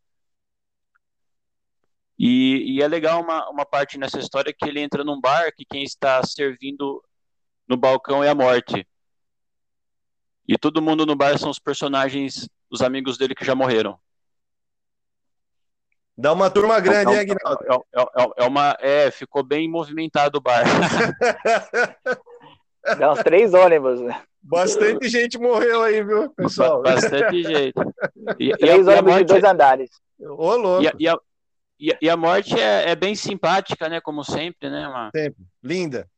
[2.19, 5.65] E, e é legal uma, uma parte nessa história que ele entra num bar que
[5.65, 7.03] quem está servindo
[7.67, 8.87] no balcão é a morte.
[10.47, 13.99] E todo mundo no bar são os personagens, os amigos dele que já morreram.
[16.17, 20.41] Dá uma turma grande, hein, é, é, é, é uma, é, ficou bem movimentado o
[20.41, 20.65] bar.
[22.99, 24.23] Dá uns três ônibus, né?
[24.43, 26.83] Bastante gente morreu aí, viu, pessoal?
[26.83, 27.81] Bastante jeito.
[28.39, 29.91] E, e a, Três e a ônibus de morte, dois andares.
[30.21, 31.19] Ô, louco, e a, e a,
[32.01, 34.01] e a- a morte é, é bem simpática, né?
[34.01, 34.89] Como sempre, né?
[34.89, 35.45] Uma, sempre.
[35.63, 36.09] Linda.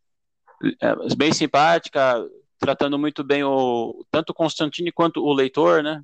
[0.80, 2.24] é bem simpática,
[2.58, 6.02] tratando muito bem o tanto o Constantine quanto o leitor, né?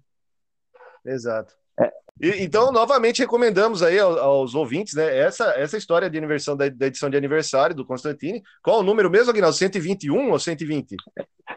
[1.04, 1.54] Exato.
[2.20, 6.68] E- então, novamente, recomendamos aí aos, aos ouvintes, né, essa, essa história de aniversário, da,
[6.68, 8.42] da edição de aniversário do Constantine.
[8.62, 9.56] Qual o número mesmo, Aguinaldo?
[9.56, 10.96] 121 ou 120?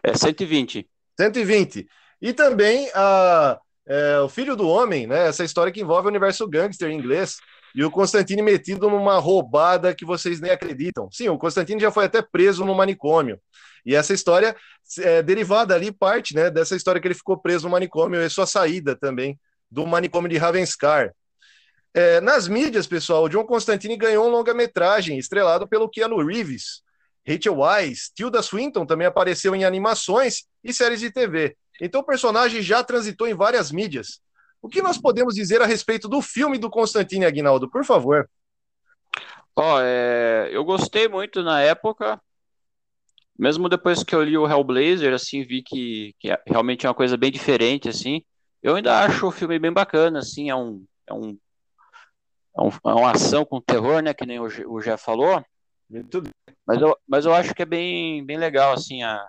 [0.03, 0.87] É 120.
[1.19, 1.87] 120.
[2.21, 5.27] E também a, é, o Filho do Homem, né?
[5.27, 7.37] Essa história que envolve o universo gangster em inglês.
[7.73, 11.09] E o Constantine metido numa roubada que vocês nem acreditam.
[11.11, 13.39] Sim, o Constantine já foi até preso no manicômio.
[13.83, 14.55] E essa história
[14.99, 18.45] é derivada ali, parte né, dessa história que ele ficou preso no manicômio e sua
[18.45, 19.39] saída também
[19.71, 21.13] do manicômio de Ravenscar.
[21.93, 26.83] É, nas mídias, pessoal, o John Constantine ganhou um longa-metragem estrelado pelo Keanu Reeves.
[27.27, 31.55] Rachel Weisz, Tilda Swinton também apareceu em animações e séries de TV.
[31.79, 34.19] Então o personagem já transitou em várias mídias.
[34.61, 38.29] O que nós podemos dizer a respeito do filme do Constantine Aguinaldo, por favor?
[39.55, 42.19] Ó, é, eu gostei muito na época,
[43.37, 46.95] mesmo depois que eu li o Hellblazer, assim, vi que, que é- realmente é uma
[46.95, 48.23] coisa bem diferente, assim.
[48.61, 51.37] Eu ainda acho o filme bem bacana, assim, é um, é um,
[52.57, 55.43] é um- é uma ação com terror, né, que nem o, o Jeff falou,
[55.89, 56.23] Muito
[56.65, 59.27] mas eu, mas eu acho que é bem, bem legal, assim, a,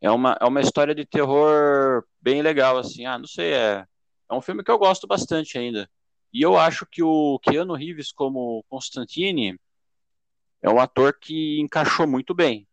[0.00, 3.84] é uma, é uma história de terror bem legal, assim, ah, não sei, é,
[4.30, 5.88] é um filme que eu gosto bastante ainda.
[6.32, 9.56] E eu acho que o Keanu Reeves como Constantine
[10.60, 12.66] é um ator que encaixou muito bem.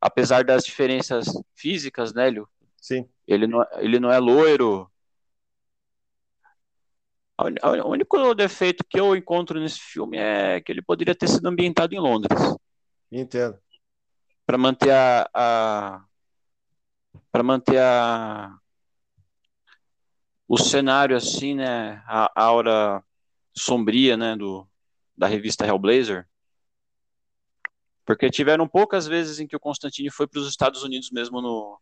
[0.00, 2.48] Apesar das diferenças físicas, né, Lio?
[2.80, 3.08] Sim.
[3.26, 4.90] Ele não, ele não é loiro.
[7.38, 11.94] O único defeito que eu encontro nesse filme é que ele poderia ter sido ambientado
[11.94, 12.36] em Londres
[13.12, 13.56] Entendo.
[14.44, 16.04] para manter a, a
[17.30, 18.58] para manter a
[20.48, 23.04] o cenário assim, né, a, a aura
[23.54, 24.66] sombria, né, do
[25.16, 26.26] da revista Hellblazer.
[28.04, 31.78] Porque tiveram poucas vezes em que o Constantine foi para os Estados Unidos mesmo no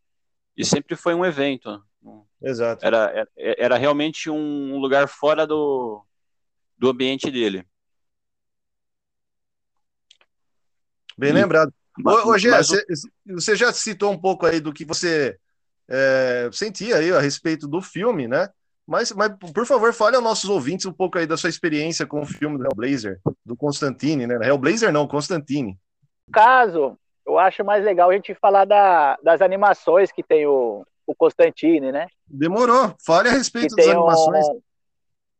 [0.57, 1.83] e sempre foi um evento.
[2.43, 2.85] Exato.
[2.85, 6.05] Era, era, era realmente um lugar fora do,
[6.79, 7.67] do ambiente dele.
[11.19, 11.73] Bem E- lembrado.
[12.05, 12.85] Ô, ô Gé, Mas você,
[13.27, 15.39] você já citou um pouco aí do que você
[15.89, 18.49] é, sentia aí a respeito do filme, né?
[18.87, 22.21] Mas, mas, por favor, fale aos nossos ouvintes um pouco aí da sua experiência com
[22.21, 24.39] o filme do Hellblazer, do Constantine, né?
[24.47, 25.77] Hellblazer não, Constantine.
[26.29, 30.87] No caso, eu acho mais legal a gente falar da- das animações que tem o,
[31.07, 32.07] o Constantine, né?
[32.27, 32.95] Demorou.
[33.05, 34.47] Fale a Que respeito das tem animações.
[34.49, 34.61] um,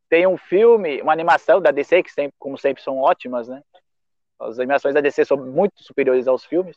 [0.09, 3.63] tem um filme, uma animação da DC, que sempre, como sempre são ótimas, né?
[4.39, 6.77] As animações da DC são muito superiores aos filmes.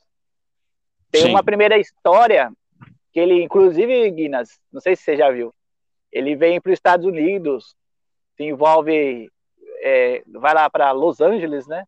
[1.12, 1.30] Tem Sim.
[1.30, 2.51] uma primeira história
[3.12, 5.53] que ele, inclusive, Guinness, não sei se você já viu,
[6.12, 7.76] ele vem para os Estados Unidos,
[8.38, 9.30] se envolve,
[9.82, 11.84] é, vai lá para Los Angeles, né?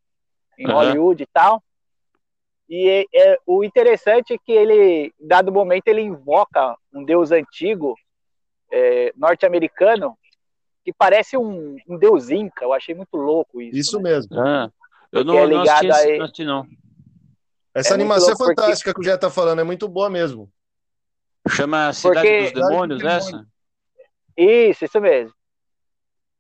[0.58, 0.74] Em Aham.
[0.76, 1.64] Hollywood e tal.
[2.74, 7.30] E é- é- o interessante é que ele, em dado momento, ele invoca um deus
[7.30, 7.96] antigo
[8.74, 10.18] é, norte-americano
[10.86, 12.64] que parece um, um deus inca.
[12.64, 13.78] Eu achei muito louco isso.
[13.78, 14.12] Isso né?
[14.12, 14.40] mesmo.
[14.40, 14.72] Ah,
[15.12, 16.68] eu não, é não ligado assisti, esse- aí- não assisti, não.
[17.76, 20.10] Essa É animação é louco porque- fantástica que o Jé tá falando, é muito boa
[20.10, 20.50] mesmo.
[21.50, 23.48] Chama Cidade Porque- dos Demônios, Cidade essa?
[24.38, 25.34] Isso, isso mesmo.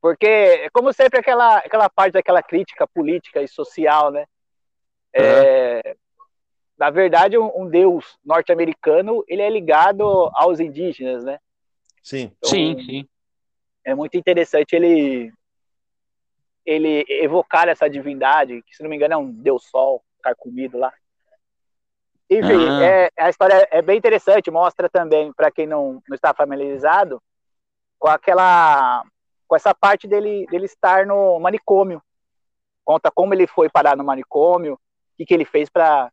[0.01, 4.25] Porque, como sempre, aquela, aquela parte daquela crítica política e social, né?
[5.13, 5.97] É,
[6.81, 10.03] na verdade, um, um deus norte-americano, ele é ligado
[10.33, 11.37] aos indígenas, né?
[12.01, 12.31] Sim.
[12.35, 13.09] Então, Sim, sim.
[13.85, 15.31] É muito interessante ele
[16.65, 20.91] ele evocar essa divindade, que se não me engano é um deus sol carcomido lá.
[22.27, 22.83] Enfim, Ah.
[22.83, 27.21] é, a história é bem interessante, mostra também, para quem não, não está familiarizado,
[27.99, 29.03] com aquela
[29.47, 32.01] com essa parte dele, dele estar no manicômio.
[32.83, 34.79] Conta como ele foi parar no manicômio, o
[35.15, 36.11] que, que ele fez para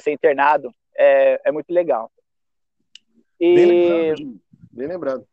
[0.00, 0.72] ser internado.
[0.96, 2.10] É, é muito legal.
[3.38, 4.40] Bem E, lembrado.
[4.72, 5.26] Bem lembrado.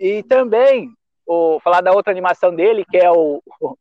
[0.00, 0.92] e também,
[1.26, 3.76] o, falar da outra animação dele, que é o, o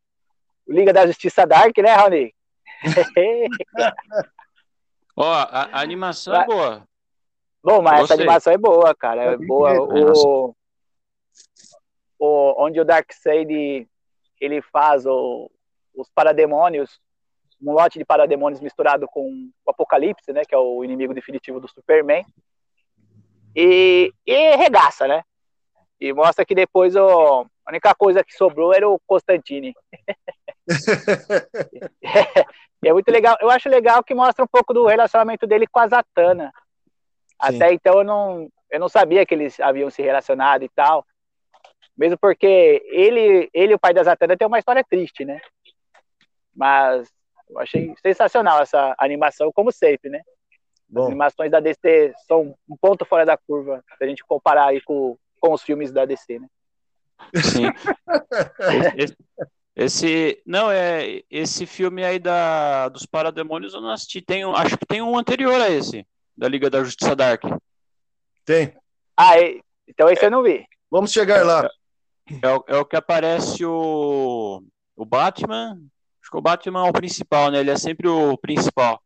[0.68, 2.34] Liga da Justiça Dark, né, Raoni?
[5.16, 6.88] Ó, a, a animação é boa.
[7.64, 8.18] Bom, mas essa Gostei.
[8.18, 9.24] animação é boa, cara.
[9.24, 9.70] É bem boa.
[9.72, 10.14] feita.
[10.16, 10.56] O,
[12.20, 13.88] o, onde o Darkseid
[14.39, 15.50] ele faz o,
[15.95, 17.00] os parademônios,
[17.62, 20.43] um lote de parademônios misturado com o Apocalipse, né?
[20.47, 22.26] Que é o inimigo definitivo do Superman.
[23.55, 25.24] E, e regaça, né?
[25.99, 29.74] E mostra que depois o, a única coisa que sobrou era o Constantine.
[32.84, 33.38] E é muito legal.
[33.41, 36.51] Eu acho legal que mostra um pouco do relacionamento dele com a Zatanna.
[37.39, 41.05] Até então eu não, eu não sabia que eles haviam se relacionado e tal.
[41.97, 45.39] Mesmo porque ele, ele o pai da Zatanna tem uma história triste, né?
[46.55, 47.12] Mas
[47.50, 50.20] eu achei sensacional essa animação, como sempre, né?
[50.20, 54.68] As Bom, animações da DC são um ponto fora da curva, se a gente comparar
[54.68, 56.48] aí com com os filmes da DC, né?
[57.36, 57.66] Sim.
[58.98, 59.18] esse,
[59.76, 64.20] esse, não, é esse filme aí da, dos Parademônios eu não assisti.
[64.22, 67.43] Tem, um- acho que tem um anterior a esse, da Liga da Justiça Dark.
[68.43, 68.74] Tem.
[69.16, 70.66] Ah, e- então esse eu não vi.
[70.89, 71.70] Vamos chegar lá.
[72.41, 74.64] É o, é o que aparece o,
[74.95, 75.80] o Batman.
[76.28, 77.61] Acho que o Batman é o principal, né?
[77.61, 79.01] Ele é sempre o principal.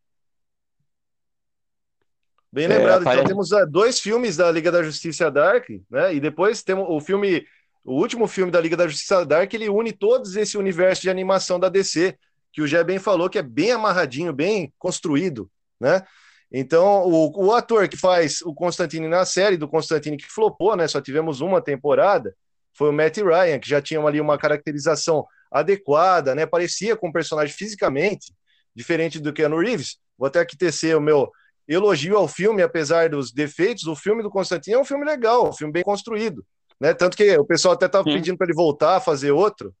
[2.52, 3.02] Bem É, lembrado.
[3.02, 6.12] apare- Então temos ah, dois filmes da Liga da Justiça Dark, né?
[6.12, 7.46] E depois temos o filme,
[7.84, 11.60] o último filme da Liga da Justiça Dark, ele une todos esse universo de animação
[11.60, 12.18] da DC,
[12.52, 15.48] que o Gé bem falou que é bem amarradinho, bem construído,
[15.80, 16.02] né?
[16.50, 20.88] Então, o, o ator que faz o Constantine na série, do Constantine que flopou, né?
[20.88, 22.34] Só tivemos uma temporada,
[22.74, 26.46] foi o Matt Ryan, que já tinha ali uma caracterização adequada, né?
[26.46, 28.32] Parecia com o personagem fisicamente,
[28.74, 29.98] diferente do Keanu Reeves.
[30.16, 31.30] Vou até aqui tecer o meu
[31.68, 33.86] elogio ao filme, apesar dos defeitos.
[33.86, 36.44] O filme do Constantine é um filme legal, um filme bem construído,
[36.80, 36.94] né?
[36.94, 39.74] Tanto que o pessoal até estava pedindo para ele voltar a fazer outro.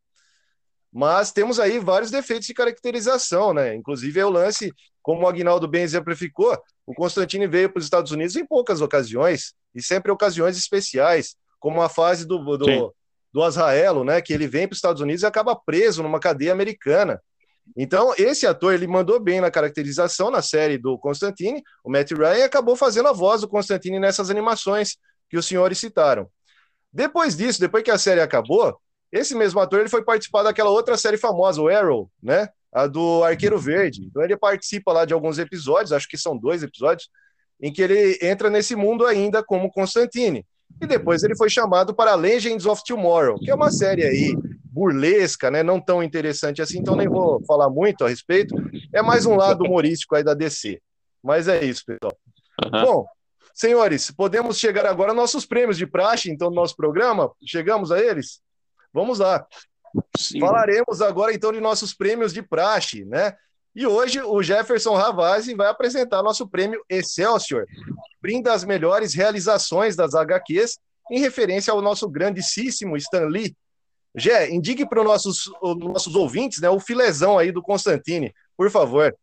[0.92, 3.74] Mas temos aí vários defeitos de caracterização, né?
[3.74, 4.70] Inclusive é o lance,
[5.00, 6.56] como o Agnaldo bem exemplificou,
[6.86, 11.80] o Constantine veio para os Estados Unidos em poucas ocasiões, e sempre ocasiões especiais, como
[11.80, 12.94] a fase do, do,
[13.32, 14.20] do Azraelo, né?
[14.20, 17.20] Que ele vem para os Estados Unidos e acaba preso numa cadeia americana.
[17.76, 22.44] Então, esse ator, ele mandou bem na caracterização na série do Constantine, o Matt Ryan
[22.44, 24.96] acabou fazendo a voz do Constantine nessas animações
[25.30, 26.28] que os senhores citaram.
[26.92, 28.76] Depois disso, depois que a série acabou,
[29.10, 32.48] esse mesmo ator ele foi participar daquela outra série famosa, o Arrow, né?
[32.72, 34.04] A do Arqueiro Verde.
[34.04, 37.08] Então ele participa lá de alguns episódios, acho que são dois episódios,
[37.60, 40.44] em que ele entra nesse mundo ainda como Constantine.
[40.80, 45.50] E depois ele foi chamado para Legends of Tomorrow, que é uma série aí burlesca,
[45.50, 45.62] né?
[45.62, 48.54] Não tão interessante assim, então nem vou falar muito a respeito.
[48.92, 50.80] É mais um lado humorístico aí da DC.
[51.22, 52.16] Mas é isso, pessoal.
[52.64, 52.84] Aham.
[52.84, 53.06] Bom,
[53.54, 57.30] senhores, podemos chegar agora aos nossos prêmios de praxe, então, do nosso programa.
[57.46, 58.40] Chegamos a eles?
[58.92, 59.46] Vamos lá.
[60.16, 60.40] Sim.
[60.40, 63.34] Falaremos agora, então, de nossos prêmios de praxe, né?
[63.74, 67.66] E hoje o Jefferson Ravazzi vai apresentar nosso prêmio Excelsior,
[68.20, 70.78] brinda as melhores realizações das HQs
[71.10, 73.56] em referência ao nosso grandíssimo Stan Lee.
[74.14, 78.70] Gé, indique para os nossos, os nossos ouvintes né, o filezão aí do Constantine, por
[78.70, 79.16] favor.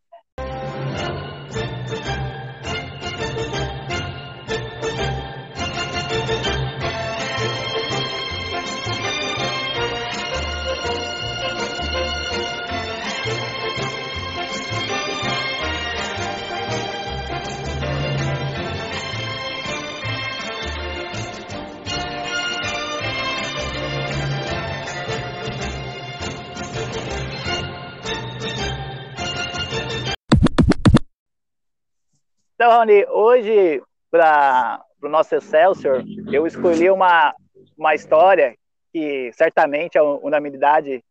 [32.59, 33.81] Então, Rony, hoje,
[34.11, 37.33] para o nosso Excelsior, eu escolhi uma,
[37.77, 38.53] uma história
[38.91, 41.01] que certamente é unanimidade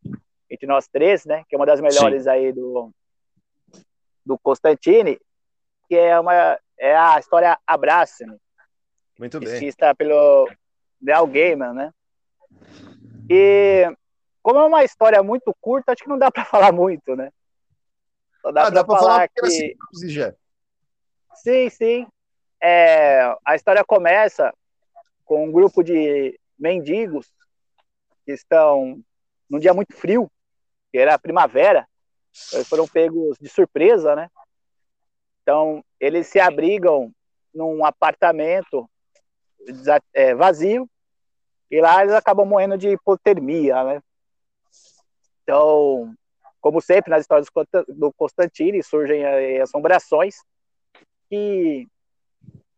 [0.50, 1.44] entre nós três, né?
[1.48, 2.90] Que é uma das melhores aí do,
[4.26, 5.18] do Constantine,
[5.88, 8.36] que é, uma, é a história Abraça-me,
[9.18, 9.48] Muito bem.
[9.48, 10.50] escrita pelo
[11.00, 11.94] Neil Gaiman, né?
[13.30, 13.90] E
[14.42, 17.30] como é uma história muito curta, acho que não dá para falar muito, né?
[18.42, 20.36] Só dá Ah, para falar falar que era que Gé.
[21.34, 22.06] Sim, sim.
[22.62, 24.52] É, a história começa
[25.24, 27.30] com um grupo de mendigos
[28.24, 29.00] que estão
[29.48, 30.30] num dia muito frio,
[30.90, 31.86] que era primavera.
[32.52, 34.28] Eles foram pegos de surpresa, né?
[35.42, 37.12] Então, eles se abrigam
[37.54, 38.88] num apartamento
[40.12, 40.88] é, vazio
[41.70, 44.02] e lá eles acabam morrendo de hipotermia, né?
[45.42, 46.14] Então,
[46.60, 49.24] como sempre nas histórias do Consta- do Constantine, surgem
[49.62, 50.36] assombrações
[51.28, 51.86] que,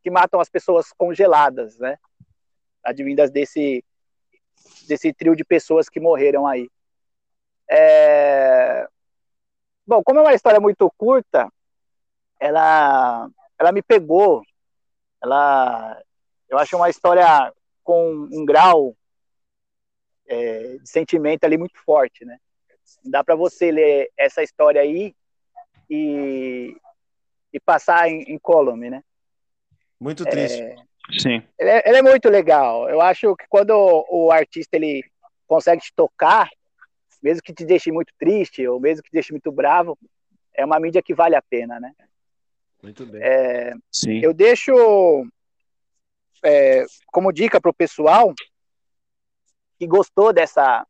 [0.03, 1.99] que matam as pessoas congeladas, né?
[2.85, 3.85] Advindas desse,
[4.87, 6.69] desse trio de pessoas que morreram aí.
[7.71, 8.89] É...
[9.87, 11.51] Bom, como é uma história muito curta,
[12.39, 13.29] ela,
[13.59, 14.43] ela me pegou.
[15.23, 16.03] Ela,
[16.49, 18.97] eu acho uma história com um grau
[20.27, 22.39] é, de sentimento ali muito forte, né?
[23.05, 25.15] Dá para você ler essa história aí
[25.89, 26.77] e,
[27.53, 29.03] e passar em, em column, né?
[29.99, 30.63] Muito triste.
[30.63, 30.77] É,
[31.19, 31.43] Sim.
[31.59, 32.89] ele, é, ele é muito legal.
[32.89, 35.03] Eu acho que quando o, o artista ele
[35.47, 36.49] consegue te tocar,
[37.23, 39.99] mesmo que te deixe muito triste ou mesmo que te deixe muito bravo,
[40.55, 41.93] é uma mídia que vale a pena, né?
[42.83, 43.21] Muito bem.
[43.23, 44.21] É, Sim.
[44.23, 44.73] eu deixo
[46.43, 48.33] é, como dica para o pessoal
[49.79, 50.87] que gostou dessa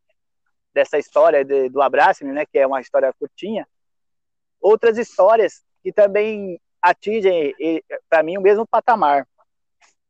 [0.73, 3.67] dessa história de- do abraço, né, que é uma história curtinha,
[4.61, 7.55] outras histórias que também atingem
[8.09, 9.26] para mim o mesmo patamar,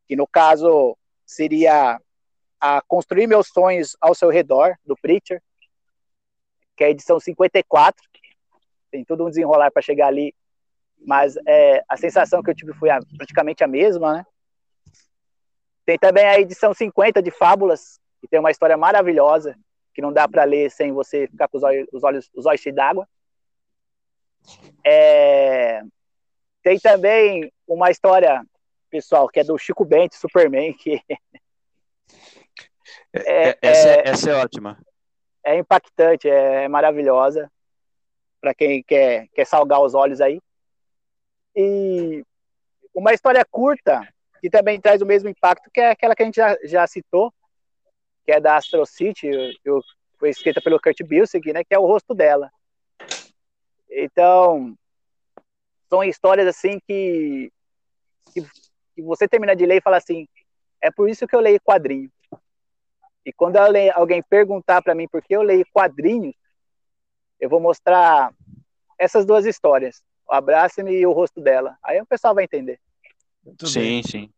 [0.06, 0.96] que no caso
[1.26, 2.00] seria
[2.60, 5.42] a construir meus sonhos ao seu redor, do Preacher,
[6.76, 8.04] que é a edição 54.
[8.90, 10.34] Tem todo um desenrolar para chegar ali,
[10.98, 14.26] mas é, a sensação que eu tive foi a, praticamente a mesma, né?
[15.86, 19.56] Tem também a edição 50 de Fábulas, que tem uma história maravilhosa,
[19.94, 22.60] que não dá para ler sem você ficar com os olhos, os olhos, os olhos
[22.60, 23.08] cheios d'água.
[24.84, 25.82] É...
[26.62, 28.42] Tem também uma história,
[28.90, 31.02] pessoal, que é do Chico Bento, Superman, que.
[33.12, 34.78] É, é, essa, é, essa é ótima.
[35.44, 37.50] É impactante, é maravilhosa.
[38.40, 40.40] Para quem quer, quer salgar os olhos aí.
[41.54, 42.24] E
[42.94, 44.06] uma história curta,
[44.40, 47.32] que também traz o mesmo impacto, que é aquela que a gente já, já citou,
[48.24, 49.28] que é da Astro City,
[49.64, 49.80] eu,
[50.18, 52.50] foi escrita pelo Kurt Busiek, né, que é o rosto dela.
[53.90, 54.74] Então,
[55.88, 57.52] são histórias assim que,
[58.32, 58.42] que,
[58.94, 60.28] que, você termina de ler e fala assim,
[60.80, 62.10] é por isso que eu leio quadrinho.
[63.26, 66.34] E quando alguém perguntar para mim por que eu leio quadrinhos,
[67.38, 68.32] eu vou mostrar
[68.98, 71.76] essas duas histórias, o Abraça-me e o rosto dela.
[71.82, 72.78] Aí o pessoal vai entender.
[73.44, 74.02] Muito sim, bem.
[74.02, 74.30] sim.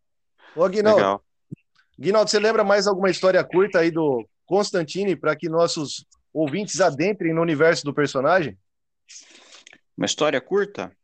[0.54, 1.24] Ô, Guinaldo, Legal.
[1.98, 7.34] Guinaldo, você lembra mais alguma história curta aí do Constantine para que nossos ouvintes adentrem
[7.34, 8.56] no universo do personagem?
[9.96, 10.94] Uma história curta?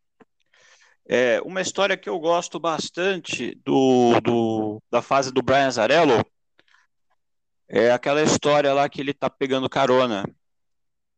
[1.06, 6.22] É, uma história que eu gosto bastante do, do, da fase do Brian Zarello
[7.66, 10.24] é aquela história lá que ele tá pegando carona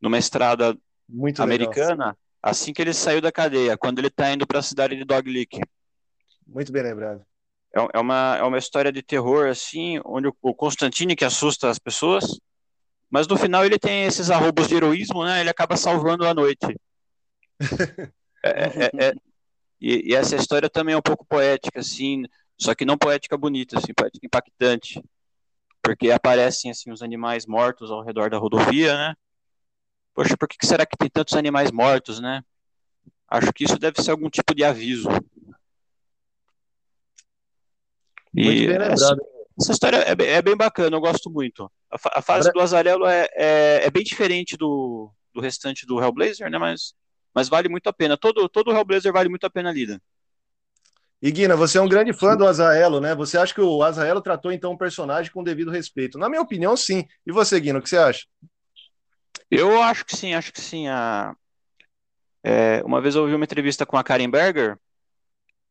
[0.01, 0.77] numa estrada
[1.09, 2.19] Muito americana legal.
[2.43, 5.31] assim que ele saiu da cadeia, quando ele tá indo para a cidade de Dog
[5.31, 5.61] Lick.
[6.47, 7.25] Muito bem lembrado.
[7.75, 11.79] É, é, uma, é uma história de terror, assim, onde o Constantine que assusta as
[11.79, 12.41] pessoas,
[13.09, 15.41] mas no final ele tem esses arrobos de heroísmo, né?
[15.41, 16.77] Ele acaba salvando a noite.
[18.45, 19.15] É, é, é,
[19.81, 22.25] e, e, essa história também é um pouco poética, assim,
[22.59, 25.03] só que não poética bonita, assim, poética impactante.
[25.83, 29.15] Porque aparecem, assim, os animais mortos ao redor da rodovia, né?
[30.15, 32.43] Poxa, por que será que tem tantos animais mortos, né?
[33.29, 35.09] Acho que isso deve ser algum tipo de aviso.
[38.35, 39.17] E essa,
[39.59, 41.71] essa, história é, é, bem bacana, eu gosto muito.
[41.91, 46.51] A, a fase do Azarelo é, é, é, bem diferente do, do restante do Hellblazer,
[46.51, 46.59] né?
[46.59, 46.95] Mas,
[47.35, 48.17] mas vale muito a pena.
[48.17, 50.01] Todo, todo Hellblazer vale muito a pena a lida.
[51.23, 53.15] E Guina, você é um grande fã do Azaelo, né?
[53.15, 56.19] Você acha que o Azaelo tratou então o personagem com devido respeito?
[56.19, 57.05] Na minha opinião, sim.
[57.27, 58.25] E você, Guina, o que você acha?
[59.51, 60.89] Eu acho que sim, acho que sim.
[60.89, 61.35] A...
[62.43, 64.79] É, uma vez eu ouvi uma entrevista com a Karen Berger,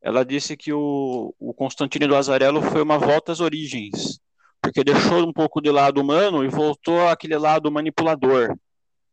[0.02, 4.20] ela disse que o, o Constantino do Azarello foi uma volta às origens,
[4.62, 8.56] porque deixou um pouco de lado humano e voltou àquele lado manipulador.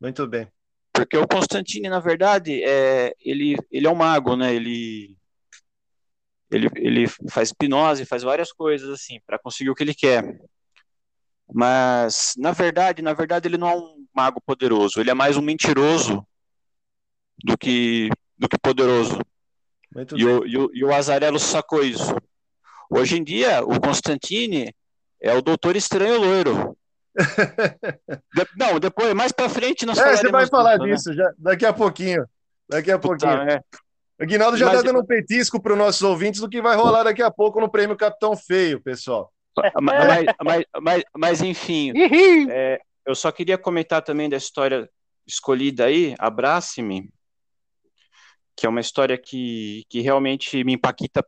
[0.00, 0.48] Muito bem.
[0.96, 4.54] Porque o Constantino, na verdade, é, ele, ele é um mago, né?
[4.54, 5.16] Ele,
[6.50, 10.24] ele, ele faz hipnose, faz várias coisas assim para conseguir o que ele quer.
[11.52, 14.98] Mas na verdade, na verdade, ele não é um mago poderoso.
[14.98, 16.26] Ele é mais um mentiroso
[17.44, 19.18] do que do que poderoso.
[20.14, 22.14] E, o, e, o, e o Azarello sacou isso.
[22.90, 24.74] Hoje em dia, o Constantine
[25.20, 26.76] é o Doutor Estranho Loiro.
[28.34, 31.16] de, não, depois, mais pra frente nós É, você vai falar disso, né?
[31.16, 32.26] já, daqui a pouquinho.
[32.68, 33.50] Daqui a Puta, pouquinho.
[33.50, 33.60] É.
[34.20, 36.74] O Guinaldo já Mas, tá dando um petisco para os nossos ouvintes do que vai
[36.74, 39.30] rolar daqui a pouco no prêmio Capitão Feio, pessoal.
[39.80, 41.92] Mas, mas, mas, mas enfim,
[42.50, 44.88] é, eu só queria comentar também da história
[45.26, 47.10] escolhida aí, Abrace-me,
[48.56, 51.24] que é uma história que, que realmente me impacta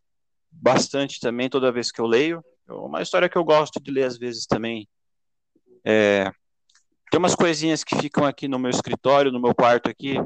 [0.51, 2.43] bastante também toda vez que eu leio.
[2.69, 4.89] É uma história que eu gosto de ler às vezes também.
[5.85, 6.31] É,
[7.11, 10.17] tem umas coisinhas que ficam aqui no meu escritório, no meu quarto aqui,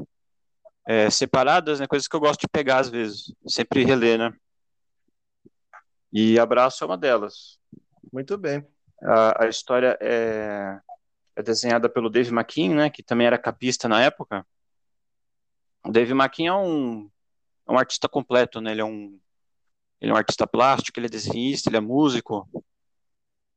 [0.85, 4.33] é, separadas, né, coisas que eu gosto de pegar às vezes, sempre reler, né?
[6.11, 7.59] E Abraço é uma delas.
[8.11, 8.65] Muito bem.
[9.01, 10.77] A, a história é,
[11.35, 14.45] é desenhada pelo Dave McKean, né, que também era capista na época.
[15.85, 17.09] O Dave McKean é um,
[17.67, 18.71] é um artista completo, né?
[18.71, 19.19] Ele é um,
[19.99, 22.47] ele é um artista plástico, ele é desenhista, ele é músico.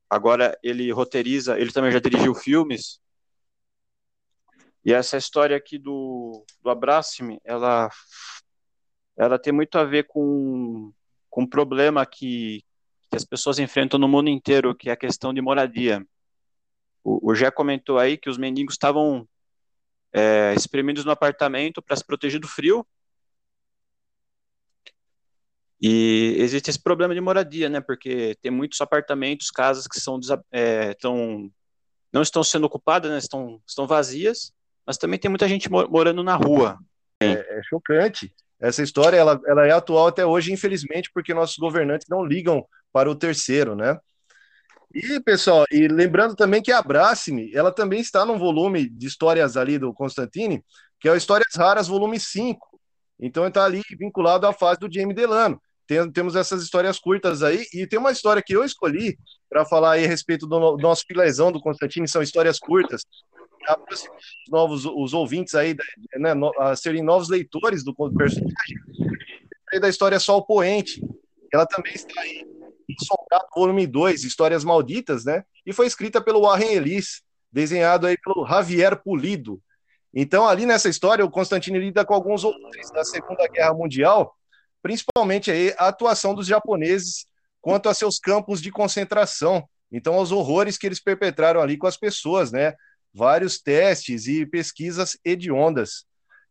[0.09, 3.01] Agora ele roteiriza, ele também já dirigiu filmes.
[4.85, 7.91] E essa história aqui do, do Abrace-me, ela,
[9.17, 10.93] ela tem muito a ver com,
[11.29, 12.63] com um problema que,
[13.11, 16.07] que as pessoas enfrentam no mundo inteiro, que é a questão de moradia.
[17.03, 19.29] O, o Jé comentou aí que os mendigos estavam
[20.13, 22.87] é, espremidos no apartamento para se proteger do frio.
[25.81, 27.81] E existe esse problema de moradia, né?
[27.81, 30.19] Porque tem muitos apartamentos, casas que são
[30.51, 31.51] é, tão,
[32.13, 33.19] não estão sendo ocupadas, né?
[33.19, 34.53] estão, estão vazias,
[34.87, 36.79] mas também tem muita gente morando na rua.
[37.21, 38.33] É, é, chocante.
[38.59, 43.11] Essa história ela, ela é atual até hoje, infelizmente, porque nossos governantes não ligam para
[43.11, 43.99] o terceiro, né?
[44.95, 49.57] E, pessoal, e lembrando também que a Abrace-me, ela também está num volume de histórias
[49.57, 50.65] ali do Constantine,
[50.99, 52.81] que é o Histórias Raras, volume 5.
[53.21, 55.61] Então está ali vinculado à fase do Jamie Delano.
[55.87, 59.19] Tem, temos essas histórias curtas aí, e tem uma história que eu escolhi
[59.49, 63.03] para falar aí a respeito do, do nosso filezão do Constantine, são histórias curtas,
[63.91, 64.09] os
[64.49, 65.77] novos os ouvintes aí,
[66.17, 68.51] né, no, a serem novos leitores do personagem,
[69.81, 71.01] da história Sol Poente,
[71.53, 72.47] ela também está aí
[73.05, 75.45] Soldado, volume 2, Histórias Malditas, né?
[75.65, 79.61] E foi escrita pelo Warren Ellis, desenhado aí pelo Javier Pulido.
[80.15, 84.35] Então, ali nessa história, o Constantino lida com alguns outros da Segunda Guerra Mundial,
[84.87, 87.27] principalmente aí a atuação dos japoneses
[87.61, 89.69] quanto a seus campos de concentração.
[89.91, 92.73] Então, os horrores que eles perpetraram ali com as pessoas, né?
[93.13, 96.05] Vários testes e pesquisas hediondas.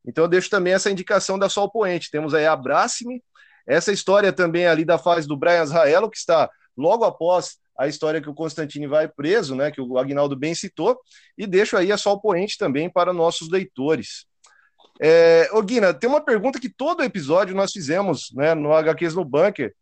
[0.06, 2.12] Então, eu deixo também essa indicação da Sol Poente.
[2.12, 3.24] Temos aí Abrace-me,
[3.66, 8.22] essa história também ali da fase do Brian Israelo, que está logo após a história
[8.22, 11.00] que o Constantine vai preso, né, que o Agnaldo bem citou,
[11.38, 14.26] e deixo aí a Sol Poente também para nossos leitores.
[15.00, 19.26] É, ô Guina, tem uma pergunta que todo episódio nós fizemos né, no HQs no
[19.26, 19.74] Bunker.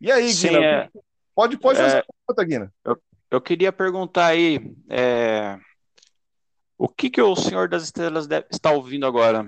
[0.00, 0.64] E aí, Sim, Guina?
[0.64, 0.88] É...
[1.34, 2.00] Pode, pode fazer é...
[2.00, 2.74] a pergunta, Guina.
[2.84, 5.58] Eu, eu queria perguntar aí é...
[6.78, 9.46] o que, que o Senhor das Estrelas deve, está ouvindo agora?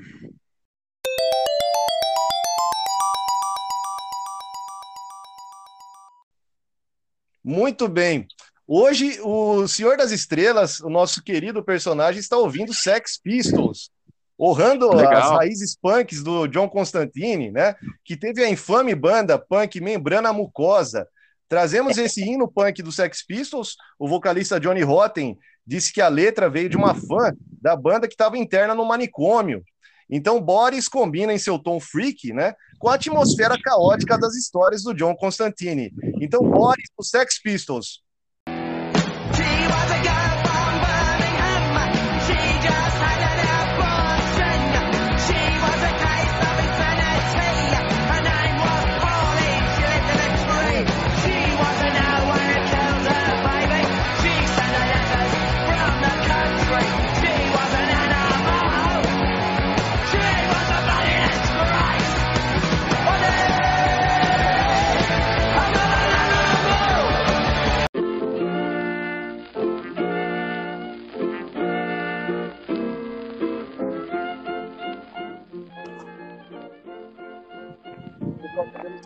[7.42, 8.26] Muito bem.
[8.66, 13.90] Hoje, o Senhor das Estrelas, o nosso querido personagem, está ouvindo Sex Pistols,
[14.44, 15.14] honrando Legal.
[15.14, 17.74] as raízes punks do John Constantine, né?
[18.04, 21.08] Que teve a infame banda punk Membrana Mucosa.
[21.48, 23.76] Trazemos esse hino punk do Sex Pistols.
[23.98, 28.14] O vocalista Johnny Rotten disse que a letra veio de uma fã da banda que
[28.14, 29.62] estava interna no manicômio.
[30.10, 34.92] Então, Boris combina em seu tom freak, né, com a atmosfera caótica das histórias do
[34.92, 35.90] John Constantine.
[36.20, 38.03] Então, Boris, o Sex Pistols.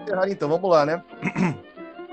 [0.08, 1.02] Encerrar então, vamos lá, né?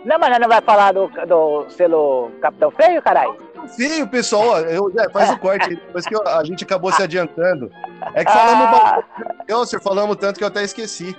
[0.05, 3.35] Não, mas não vai falar do, do selo Capitão Feio, caralho?
[3.75, 7.01] Feio, pessoal, eu, é, faz o corte aí, depois que eu, a gente acabou se
[7.01, 7.71] adiantando.
[8.13, 9.03] É que falamos ah.
[9.47, 11.17] Excelsior, falamos tanto que eu até esqueci.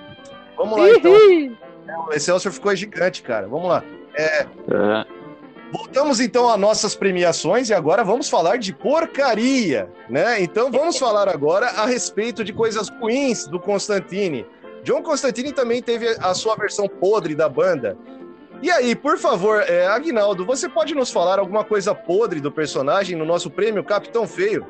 [0.55, 1.11] Vamos lá, então.
[2.07, 3.45] O Excelsior ficou gigante, cara.
[3.45, 3.83] Vamos lá.
[4.15, 4.47] É, é.
[5.71, 10.41] Voltamos então às nossas premiações e agora vamos falar de porcaria, né?
[10.41, 14.45] Então vamos falar agora a respeito de coisas ruins do Constantine.
[14.83, 17.97] John Constantine também teve a sua versão podre da banda.
[18.61, 23.15] E aí, por favor, é, Agnaldo, você pode nos falar alguma coisa podre do personagem
[23.15, 24.65] no nosso prêmio Capitão Feio?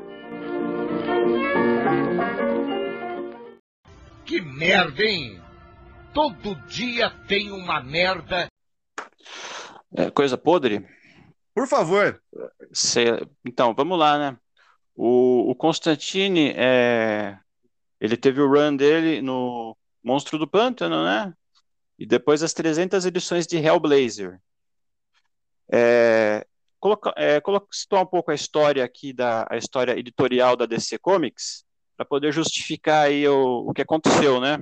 [4.25, 5.41] Que merda, hein?
[6.13, 8.49] Todo dia tem uma merda.
[9.95, 10.85] É, coisa podre?
[11.55, 12.21] Por favor.
[13.45, 14.37] Então, vamos lá, né?
[14.93, 17.37] O, o Constantine, é...
[18.01, 19.77] ele teve o run dele no
[20.07, 21.33] Monstro do Pântano, né?
[21.99, 24.39] E depois as 300 edições de Hellblazer.
[25.69, 26.47] É,
[26.79, 30.97] coloca, é, coloca, citar um pouco a história aqui, da, a história editorial da DC
[30.99, 31.65] Comics,
[31.97, 34.59] para poder justificar aí o, o que aconteceu, né?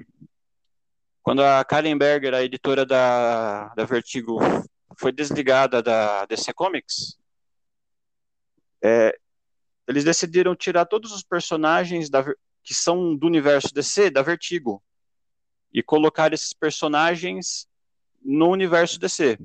[1.22, 4.40] Quando a Karen Berger, a editora da, da Vertigo,
[4.98, 7.18] foi desligada da DC Comics,
[8.84, 9.16] é,
[9.88, 12.24] eles decidiram tirar todos os personagens da,
[12.64, 14.82] que são do universo DC da Vertigo
[15.76, 17.68] e colocar esses personagens
[18.24, 19.38] no universo DC.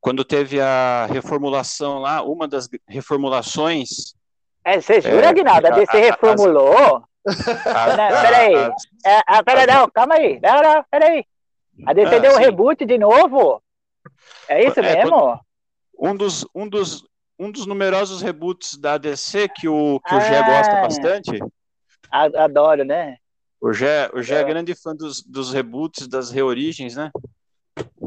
[0.00, 4.16] Quando teve a reformulação lá, uma das reformulações.
[4.64, 5.68] É, você jura, é, Aguinaldo?
[5.68, 7.04] A DC reformulou?
[8.22, 8.54] peraí.
[9.04, 10.40] É, peraí, não, calma aí.
[10.40, 11.24] Não, não, peraí.
[11.86, 13.62] A DC ah, deu um reboot de novo?
[14.48, 15.40] É isso é, mesmo?
[15.96, 17.06] Um dos, um, dos,
[17.38, 21.38] um dos numerosos reboots da DC que o, que ah, o Gé gosta bastante.
[22.10, 23.18] Adoro, né?
[23.60, 24.40] O Gé, o Gé é.
[24.40, 27.10] é grande fã dos, dos reboots, das reorigens, né?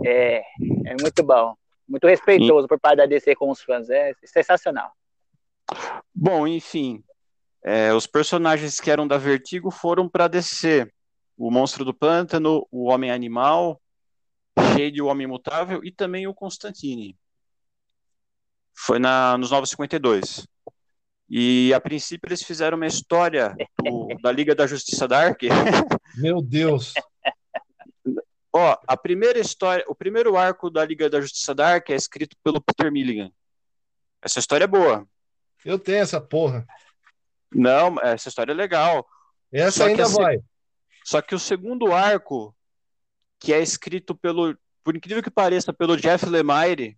[0.05, 0.41] É,
[0.85, 1.55] é muito bom.
[1.87, 2.67] Muito respeitoso e...
[2.67, 3.89] por parte da DC com os fãs.
[3.89, 4.91] É sensacional.
[6.13, 7.03] Bom, enfim.
[7.63, 10.89] É, os personagens que eram da Vertigo foram para DC.
[11.37, 13.81] O Monstro do Pântano, o Homem Animal,
[14.57, 17.17] Shade, o Homem Mutável e também o Constantine.
[18.73, 20.47] Foi na, nos Novos 52.
[21.29, 25.41] E a princípio eles fizeram uma história do, da Liga da Justiça Dark.
[26.17, 26.93] Meu Deus.
[28.53, 32.59] Ó, a primeira história, o primeiro arco da Liga da Justiça Dark é escrito pelo
[32.59, 33.31] Peter Milligan.
[34.21, 35.07] Essa história é boa.
[35.63, 36.65] Eu tenho essa porra.
[37.53, 39.07] Não, essa história é legal.
[39.51, 40.39] Essa Só que ainda assim- vai.
[41.05, 42.55] Só que o segundo arco,
[43.39, 46.97] que é escrito pelo, por incrível que pareça, pelo Jeff Lemire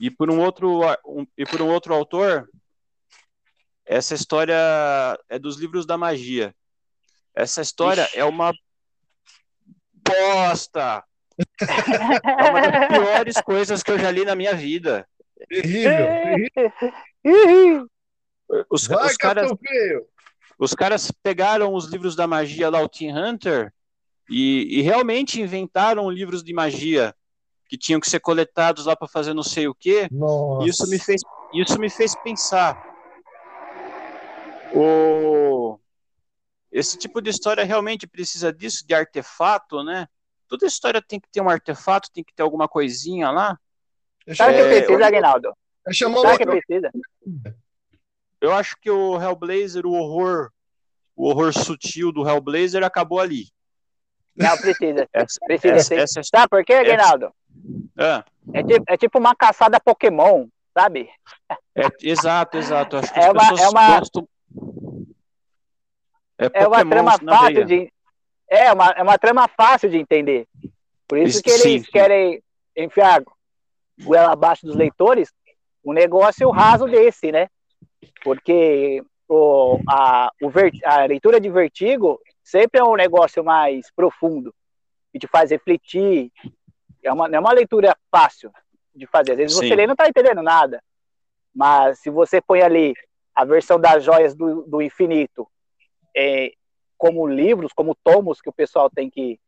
[0.00, 2.48] e por um outro a- um- e por um outro autor,
[3.86, 4.56] essa história
[5.28, 6.54] é dos livros da magia.
[7.34, 8.18] Essa história Ixi.
[8.18, 8.52] é uma
[10.06, 11.04] bosta.
[11.38, 15.06] É uma das piores coisas que eu já li na minha vida.
[15.48, 16.06] Terrível.
[17.22, 17.90] terrível.
[18.70, 19.50] Os, Vai, os caras,
[20.58, 23.72] os caras pegaram os livros da magia lá, o Team Hunter,
[24.30, 27.14] e, e realmente inventaram livros de magia
[27.68, 30.08] que tinham que ser coletados lá para fazer não sei o quê.
[30.10, 30.68] Nossa.
[30.68, 31.22] Isso me fez,
[31.52, 32.93] isso me fez pensar.
[34.74, 35.78] O,
[36.72, 40.08] esse tipo de história realmente precisa disso, de artefato, né?
[40.48, 43.58] Toda história tem que ter um artefato, tem que ter alguma coisinha lá.
[44.34, 45.52] Sabe o que É, precisa, Aguinaldo?
[45.86, 46.90] É Sabe o que precisa?
[48.40, 50.50] Eu acho que o Hellblazer, o horror,
[51.16, 53.48] o horror sutil do Hellblazer acabou ali.
[54.36, 55.08] Não, precisa.
[55.12, 56.00] Essa, Precisa essa, ter.
[56.00, 57.32] essa, Sabe por quê, Aguinaldo?
[57.96, 61.08] ah, É tipo, é tipo uma caçada Pokémon, sabe?
[61.76, 62.96] É, exato, exato.
[62.96, 64.28] Acho que É as uma- pessoas é uma- gostam.
[66.38, 67.64] É, É uma trama fácil veia.
[67.64, 67.92] de.
[68.48, 70.46] É uma, é uma trama fácil de entender.
[71.08, 71.90] Por isso que eles Sim, sim.
[71.90, 72.42] querem
[72.76, 73.22] enfiar
[74.02, 75.32] goela abaixo dos leitores
[75.84, 77.48] um negócio raso desse, né?
[78.22, 84.54] Porque o, a, o ver- a leitura de vertigo sempre é um negócio mais profundo
[85.12, 86.30] e te faz refletir.
[87.02, 88.50] É uma, não é uma leitura fácil
[88.94, 89.32] de fazer.
[89.32, 89.68] Às vezes Sim.
[89.68, 90.82] você lê e não tá entendendo nada.
[91.54, 92.94] Mas se você põe ali
[93.34, 95.46] a versão das joias do, do infinito
[96.16, 96.52] é,
[96.96, 99.38] como livros, como tomos que o pessoal tem que,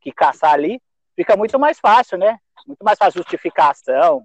[0.00, 0.80] que caçar ali,
[1.16, 2.38] fica muito mais fácil, né?
[2.66, 4.22] Muito mais fácil justificação.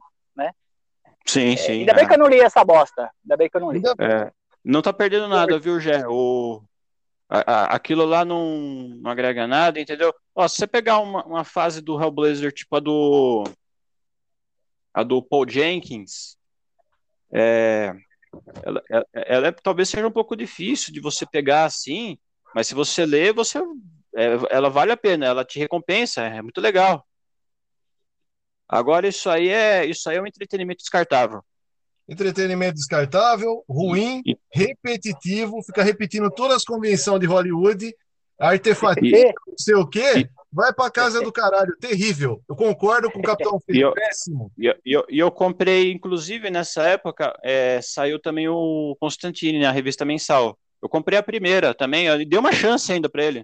[1.30, 1.82] Sim, sim.
[1.82, 2.08] Ainda bem é.
[2.08, 3.12] que eu não li essa bosta.
[3.24, 3.84] Ainda bem que eu não li.
[4.00, 4.32] É,
[4.64, 6.04] não tá perdendo nada, viu, Gé?
[6.08, 6.64] O,
[7.30, 8.58] a- a- aquilo lá não,
[9.00, 10.12] não agrega nada, entendeu?
[10.34, 13.44] Ó, se você pegar uma, uma fase do Hellblazer, tipo a do.
[14.92, 16.36] A do Paul Jenkins,
[17.32, 17.94] é,
[18.64, 22.18] ela, ela- ela é- talvez seja um pouco difícil de você pegar assim,
[22.54, 23.60] mas se você ler, você,
[24.16, 27.06] é, ela vale a pena, ela te recompensa, é muito legal.
[28.68, 31.44] Agora isso aí é isso aí é um entretenimento descartável.
[32.08, 37.94] Entretenimento descartável, ruim, repetitivo, fica repetindo todas as convenções de Hollywood,
[38.40, 42.42] artefatinho, E- não sei o quê, E- vai pra casa do caralho, terrível.
[42.50, 44.52] Eu concordo com o Capitão E Feio, eu- péssimo.
[44.58, 50.06] E eu, eu, eu comprei, inclusive, nessa época, é, saiu também o Constantine, na revista
[50.06, 50.58] mensal.
[50.82, 53.44] Eu comprei a primeira também, eu dei uma chance ainda pra ele.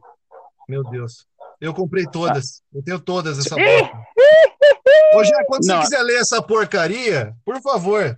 [0.69, 1.25] Meu Deus.
[1.61, 2.61] Eu comprei todas.
[2.73, 3.97] Eu tenho todas essa bosta.
[5.13, 5.77] Ô, Jé, quando Não.
[5.77, 8.17] você quiser ler essa porcaria, por favor.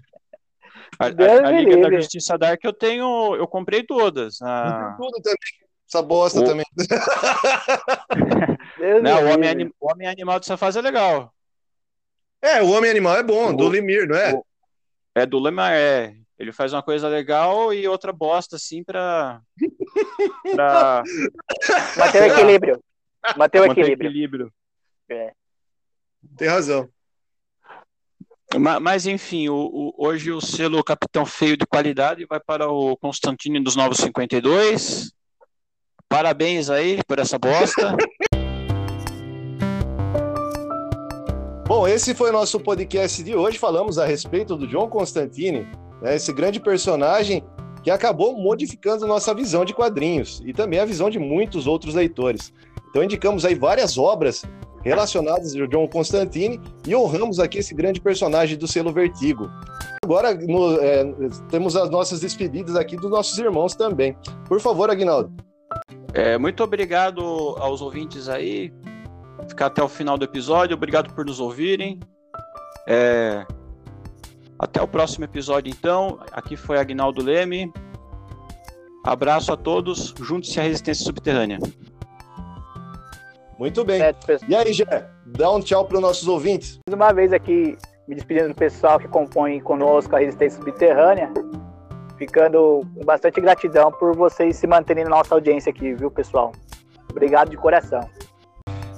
[1.00, 1.96] A, a- a Liga da.
[1.98, 4.40] Justiça Dark eu tenho, eu comprei todas.
[4.42, 5.38] Eu Ah, tenho tudo também.
[5.88, 6.66] Essa bosta O- também.
[9.02, 9.50] Não, me o Homem.
[9.50, 11.34] Anim- o Homem Animal dessa fase é legal.
[12.42, 14.34] É, o Homem Animal é bom, O- do Lemir, não é?
[14.34, 14.46] o-
[15.16, 16.14] É do Lema, é.
[16.38, 19.42] Ele faz uma coisa legal e outra bosta, assim, pra.
[20.56, 21.04] pra
[21.98, 22.84] Manter o equilíbrio.
[23.36, 24.08] Manter o equilíbrio.
[24.10, 24.54] equilíbrio.
[26.38, 26.88] Tem razão.
[28.56, 32.96] Ma- Mas, enfim, o- o- hoje o selo Capitão Feio de qualidade vai para o
[32.98, 35.12] Constantino dos Novos 52.
[36.10, 37.96] Parabéns aí por essa bosta.
[41.68, 43.58] Bom, esse foi o nosso podcast de hoje.
[43.58, 45.68] Falamos a respeito do John Constantine,
[46.02, 47.44] né, esse grande personagem
[47.84, 52.54] que acabou modificando nossa visão de quadrinhos e também a visão de muitos outros leitores.
[52.90, 54.44] Então indicamos aí várias obras
[54.84, 59.50] relacionadas ao John Constantine e honramos aqui esse grande personagem do selo Vertigo.
[60.02, 61.04] Agora no- é,
[61.50, 64.16] temos as nossas despedidas aqui dos nossos irmãos também.
[64.48, 65.32] Por favor, Aguinaldo.
[66.14, 67.22] É, muito obrigado
[67.60, 68.74] aos ouvintes aí.
[69.48, 70.76] Ficar até o final do episódio.
[70.76, 72.00] Obrigado por nos ouvirem.
[72.88, 73.46] É,
[74.58, 76.20] Até o próximo episódio, então.
[76.32, 77.72] Aqui foi Agnaldo Leme.
[79.06, 80.14] Abraço a todos.
[80.20, 81.60] Junte-se à Resistência Subterrânea.
[83.60, 84.02] Muito bem.
[84.48, 86.80] E aí, Jé, dá um tchau para os nossos ouvintes.
[86.88, 87.78] Mais uma vez aqui,
[88.08, 91.32] me despedindo do pessoal que compõe conosco a Resistência Subterrânea.
[92.18, 96.52] Ficando com bastante gratidão por vocês se manterem na nossa audiência aqui, viu, pessoal?
[97.10, 98.02] Obrigado de coração.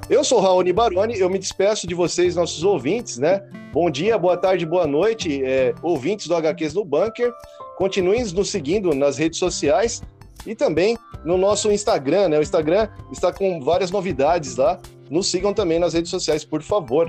[0.10, 3.48] Eu sou Raoni Baroni, eu me despeço de vocês, nossos ouvintes, né?
[3.72, 7.32] Bom dia, boa tarde, boa noite, é, ouvintes do HQs no Bunker.
[7.78, 10.02] Continuem nos seguindo nas redes sociais
[10.48, 12.40] e também no nosso Instagram, né?
[12.40, 14.80] O Instagram está com várias novidades lá.
[15.10, 17.08] Nos sigam também nas redes sociais, por favor.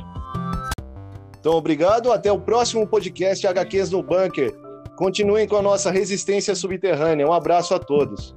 [1.38, 2.12] Então, obrigado.
[2.12, 4.54] Até o próximo podcast HQs no Bunker.
[5.00, 7.26] Continuem com a nossa resistência subterrânea.
[7.26, 8.36] Um abraço a todos.